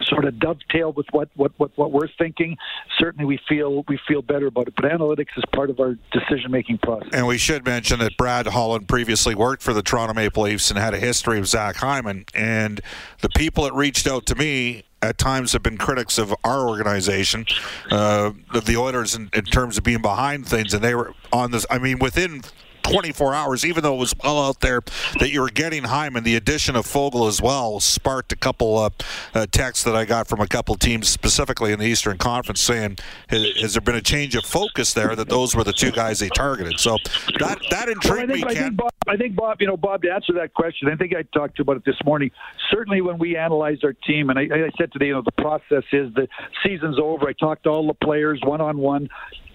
sort 0.04 0.26
of 0.26 0.40
dovetail 0.40 0.92
with 0.92 1.08
what, 1.12 1.30
what, 1.36 1.52
what, 1.58 1.72
what 1.76 1.92
we're 1.92 2.10
thinking, 2.18 2.58
certainly 2.98 3.26
we 3.26 3.40
feel 3.48 3.84
we 3.88 4.00
feel 4.08 4.22
better 4.22 4.48
about 4.48 4.68
it. 4.68 4.76
But 4.76 4.86
analytics 4.86 5.38
is 5.38 5.44
part 5.54 5.70
of 5.70 5.80
our 5.80 5.98
decision 6.12 6.52
making 6.52 6.80
process. 6.80 7.10
And 7.14 7.28
we 7.28 7.38
should 7.38 7.66
mention 7.66 8.00
that 8.00 8.18
Brad 8.18 8.48
Holland 8.48 8.88
previously 8.88 9.36
worked 9.36 9.64
for 9.64 9.74
the 9.74 9.82
Toronto 9.82 10.14
Maple 10.14 10.44
Leafs 10.44 10.70
and 10.70 10.80
had 10.80 10.94
a 10.94 11.00
history 11.00 11.40
of 11.40 11.48
Zach 11.48 11.78
Hyman. 11.78 12.26
And 12.34 12.82
the 13.22 13.30
people 13.30 13.64
that 13.64 13.74
reached 13.74 14.08
out 14.08 14.26
to 14.28 14.36
me 14.36 14.84
at 15.02 15.18
times 15.18 15.54
have 15.54 15.64
been 15.64 15.78
critics 15.78 16.18
of 16.18 16.34
our 16.44 16.68
organization, 16.68 17.46
uh, 17.92 18.32
of 18.54 18.66
the 18.66 18.76
Oilers, 18.78 19.16
in, 19.16 19.30
in 19.34 19.46
terms 19.46 19.78
of 19.78 19.84
being 19.84 20.02
behind 20.02 20.48
things. 20.48 20.74
And 20.74 20.84
they 20.84 20.96
were 20.96 21.14
on 21.32 21.52
this. 21.52 21.66
I 21.70 21.78
mean, 21.78 22.00
within 22.00 22.42
24 22.90 23.34
hours, 23.34 23.66
even 23.66 23.84
though 23.84 23.96
it 23.96 24.00
was 24.00 24.14
well 24.24 24.40
out 24.40 24.62
there 24.62 24.82
that 25.20 25.32
you 25.32 25.42
were 25.42 25.50
getting 25.50 25.84
Hyman, 25.84 26.24
the 26.24 26.36
addition 26.36 26.76
of 26.76 26.86
Foegele 26.86 27.28
as 27.28 27.42
well 27.42 27.80
sparked 27.80 28.32
a 28.32 28.36
couple 28.36 28.78
uh, 28.78 28.90
uh, 29.34 29.46
texts 29.52 29.84
that 29.86 29.96
I 29.96 30.06
got 30.06 30.28
from 30.28 30.42
a 30.42 30.48
couple 30.48 30.76
teams, 30.76 31.10
specifically 31.10 31.72
in 31.72 31.80
the 31.80 31.86
Eastern 31.86 32.18
Conference, 32.18 32.62
saying, 32.62 32.98
has, 33.30 33.74
there 33.74 33.82
been 33.82 33.96
a 33.96 34.02
change 34.02 34.36
of 34.36 34.46
focus 34.46 34.94
there 34.94 35.16
that 35.16 35.30
those 35.30 35.56
were 35.56 35.64
the 35.64 35.74
two 35.74 35.92
guys 35.92 36.20
they 36.20 36.30
targeted? 36.30 36.80
So 36.80 36.98
that 37.40 37.60
that 37.72 37.90
intrigued 37.90 38.30
well, 38.30 38.38
I 38.38 38.42
think, 38.42 38.48
me, 38.48 38.56
Ken. 38.56 38.64
I 38.64 38.68
think, 38.68 38.78
Bob, 38.78 38.92
I 39.08 39.18
think, 39.18 39.36
Bob, 39.36 39.58
you 39.62 39.68
know, 39.68 39.78
Bob, 39.78 40.02
to 40.04 40.12
answer 40.12 40.34
that 40.34 40.54
question, 40.54 40.90
I 40.90 40.96
think 40.96 41.14
I 41.16 41.24
talked 41.38 41.56
to 41.58 41.62
about 41.64 41.78
it 41.78 41.86
this 41.86 41.98
morning. 42.06 42.32
Certainly 42.72 43.02
when 43.02 43.18
we 43.18 43.36
analyzed 43.36 43.84
our 43.84 43.94
team, 43.94 44.30
and 44.30 44.38
I, 44.40 44.44
I 44.44 44.70
said 44.78 44.92
today, 44.92 45.08
you 45.08 45.14
know, 45.14 45.22
the 45.24 45.32
process 45.32 45.84
is 45.92 46.14
the 46.14 46.28
season's 46.64 47.00
over. 47.00 47.28
I 47.28 47.34
talked 47.34 47.64
to 47.64 47.70
all 47.70 47.88
the 47.88 47.94
players 47.94 48.40
one 48.44 48.62
on 48.62 48.78
one 48.78 49.10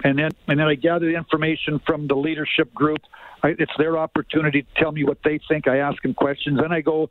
and 0.04 0.18
then 0.18 0.30
and 0.48 0.58
then 0.58 0.66
I 0.66 0.74
gather 0.74 1.06
the 1.06 1.16
information 1.16 1.80
from 1.86 2.06
the 2.06 2.16
leadership 2.16 2.72
group. 2.74 3.00
I, 3.42 3.54
it's 3.58 3.72
their 3.78 3.98
opportunity 3.98 4.62
to 4.62 4.68
tell 4.76 4.92
me 4.92 5.04
what 5.04 5.18
they 5.24 5.40
think. 5.48 5.68
I 5.68 5.78
ask 5.78 6.02
them 6.02 6.14
questions, 6.14 6.58
then 6.60 6.72
I 6.72 6.80
go 6.80 7.10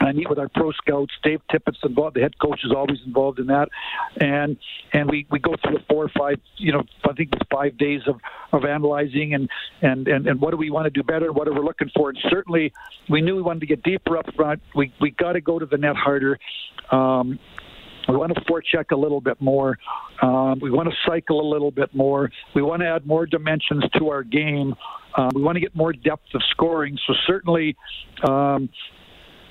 I 0.00 0.12
meet 0.12 0.28
with 0.28 0.38
our 0.38 0.48
pro 0.48 0.72
scouts. 0.72 1.12
Dave 1.22 1.40
Tippett's 1.50 1.78
involved. 1.82 2.16
The 2.16 2.20
head 2.20 2.38
coach 2.38 2.60
is 2.64 2.72
always 2.72 2.98
involved 3.06 3.38
in 3.38 3.46
that, 3.46 3.68
and 4.20 4.56
and 4.92 5.08
we, 5.08 5.26
we 5.30 5.38
go 5.38 5.54
through 5.62 5.78
the 5.78 5.84
four 5.88 6.04
or 6.04 6.10
five, 6.18 6.38
you 6.56 6.72
know, 6.72 6.82
I 7.08 7.14
think 7.14 7.30
it's 7.32 7.48
five 7.50 7.78
days 7.78 8.02
of, 8.06 8.20
of 8.52 8.64
analyzing 8.64 9.34
and, 9.34 9.48
and 9.80 10.06
and 10.08 10.26
and 10.26 10.40
what 10.40 10.50
do 10.50 10.56
we 10.56 10.70
want 10.70 10.84
to 10.86 10.90
do 10.90 11.02
better? 11.02 11.32
What 11.32 11.48
are 11.48 11.52
we 11.52 11.60
looking 11.60 11.90
for? 11.96 12.10
And 12.10 12.18
certainly, 12.28 12.72
we 13.08 13.22
knew 13.22 13.36
we 13.36 13.42
wanted 13.42 13.60
to 13.60 13.66
get 13.66 13.82
deeper 13.82 14.18
up 14.18 14.26
front. 14.34 14.60
We 14.74 14.92
we 15.00 15.10
got 15.10 15.32
to 15.32 15.40
go 15.40 15.58
to 15.58 15.66
the 15.66 15.78
net 15.78 15.96
harder. 15.96 16.38
Um, 16.90 17.38
we 18.08 18.16
want 18.16 18.34
to 18.34 18.40
forecheck 18.42 18.90
a 18.92 18.96
little 18.96 19.20
bit 19.20 19.40
more. 19.40 19.78
Um, 20.22 20.58
we 20.60 20.70
want 20.70 20.88
to 20.88 20.94
cycle 21.06 21.40
a 21.40 21.48
little 21.48 21.70
bit 21.70 21.94
more. 21.94 22.30
We 22.54 22.62
want 22.62 22.82
to 22.82 22.88
add 22.88 23.06
more 23.06 23.26
dimensions 23.26 23.84
to 23.98 24.08
our 24.08 24.22
game. 24.22 24.74
Um, 25.16 25.30
we 25.34 25.42
want 25.42 25.56
to 25.56 25.60
get 25.60 25.74
more 25.74 25.92
depth 25.92 26.34
of 26.34 26.42
scoring. 26.50 26.98
So 27.06 27.14
certainly, 27.26 27.76
um, 28.28 28.68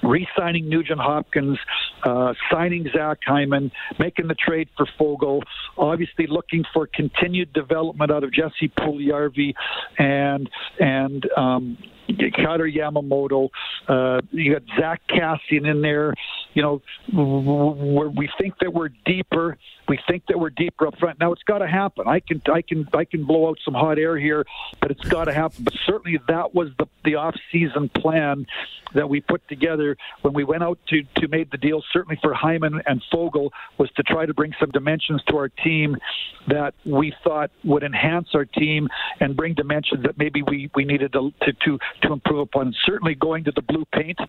re-signing 0.03 0.67
Nugent 0.67 0.99
Hopkins, 0.99 1.57
uh, 2.03 2.33
signing 2.51 2.85
Zach 2.95 3.19
Hyman, 3.25 3.71
making 3.99 4.27
the 4.27 4.35
trade 4.35 4.67
for 4.75 4.85
Foegele, 4.99 5.41
obviously 5.77 6.27
looking 6.27 6.63
for 6.73 6.87
continued 6.93 7.53
development 7.53 8.11
out 8.11 8.23
of 8.23 8.33
Jesse 8.33 8.71
Puljujarvi 8.77 9.53
and 9.97 10.49
and 10.79 11.27
um, 11.37 11.77
Kailer 12.07 12.69
Yamamoto. 12.69 13.49
Uh, 13.87 14.21
you 14.31 14.53
got 14.53 14.63
Zach 14.79 15.01
Kassian 15.09 15.69
in 15.69 15.81
there. 15.81 16.13
You 16.53 16.61
know, 16.61 16.81
where 17.11 18.09
we 18.09 18.29
think 18.39 18.55
that 18.59 18.73
we're 18.73 18.89
deeper. 19.05 19.57
We 19.87 19.99
think 20.07 20.23
that 20.27 20.39
we're 20.39 20.51
deeper 20.51 20.87
up 20.87 20.97
front. 20.99 21.19
Now 21.19 21.31
it's 21.31 21.43
got 21.43 21.59
to 21.59 21.67
happen. 21.67 22.07
I 22.07 22.19
can, 22.19 22.41
I 22.51 22.61
can, 22.61 22.87
I 22.93 23.05
can 23.05 23.25
blow 23.25 23.49
out 23.49 23.57
some 23.65 23.73
hot 23.73 23.99
air 23.99 24.17
here, 24.17 24.45
but 24.79 24.91
it's 24.91 25.03
got 25.09 25.25
to 25.25 25.33
happen. 25.33 25.63
But 25.63 25.73
certainly 25.85 26.19
that 26.27 26.53
was 26.53 26.69
the 26.77 26.87
the 27.03 27.15
off-season 27.15 27.89
plan 27.89 28.45
that 28.93 29.09
we 29.09 29.19
put 29.19 29.45
together 29.49 29.97
when 30.21 30.33
we 30.33 30.43
went 30.43 30.63
out 30.63 30.79
to 30.87 31.03
to 31.17 31.27
make 31.27 31.51
the 31.51 31.57
deal. 31.57 31.83
Certainly 31.91 32.19
for 32.21 32.33
Hyman 32.33 32.81
and 32.85 33.03
Foegele 33.11 33.49
was 33.77 33.89
to 33.97 34.03
try 34.03 34.25
to 34.25 34.33
bring 34.33 34.53
some 34.59 34.69
dimensions 34.71 35.21
to 35.27 35.37
our 35.37 35.49
team 35.49 35.97
that 36.47 36.73
we 36.85 37.13
thought 37.23 37.51
would 37.63 37.83
enhance 37.83 38.29
our 38.33 38.45
team 38.45 38.87
and 39.19 39.35
bring 39.35 39.53
dimensions 39.53 40.03
that 40.03 40.17
maybe 40.17 40.43
we 40.43 40.69
we 40.75 40.85
needed 40.85 41.11
to 41.13 41.33
to 41.41 41.53
to, 41.65 41.79
to 42.01 42.13
improve 42.13 42.39
upon. 42.39 42.73
Certainly 42.85 43.15
going 43.15 43.43
to 43.45 43.51
the 43.51 43.61
blue 43.61 43.85
paint 43.93 44.19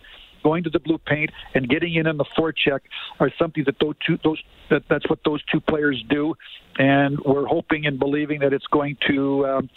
going 0.44 0.62
to 0.62 0.70
the 0.70 0.78
blue 0.78 0.98
paint 0.98 1.30
and 1.54 1.68
getting 1.68 1.94
in 1.94 2.06
on 2.06 2.18
the 2.18 2.24
forecheck 2.38 2.80
are 3.18 3.32
something 3.38 3.64
that 3.64 3.76
those 3.80 3.94
two 4.06 4.18
those 4.22 4.40
that 4.70 4.82
that's 4.88 5.08
what 5.10 5.18
those 5.24 5.42
two 5.50 5.60
players 5.60 6.04
do, 6.08 6.34
and 6.78 7.18
we're 7.20 7.46
hoping 7.46 7.86
and 7.86 7.98
believing 7.98 8.40
that 8.40 8.52
it's 8.52 8.66
going 8.68 8.96
to 9.08 9.46
um, 9.46 9.70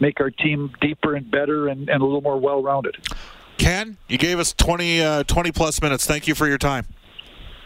make 0.00 0.20
our 0.20 0.30
team 0.30 0.72
deeper 0.80 1.14
and 1.14 1.30
better 1.30 1.68
and, 1.68 1.88
and 1.88 2.00
a 2.00 2.04
little 2.04 2.22
more 2.22 2.40
well 2.40 2.62
rounded. 2.62 2.96
Ken, 3.58 3.96
you 4.08 4.18
gave 4.18 4.38
us 4.38 4.52
20, 4.52 5.00
uh, 5.00 5.22
20 5.24 5.52
plus 5.52 5.80
minutes. 5.80 6.06
Thank 6.06 6.26
you 6.26 6.34
for 6.34 6.46
your 6.46 6.58
time. 6.58 6.86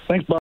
Thanks, 0.07 0.27
Bob. 0.27 0.41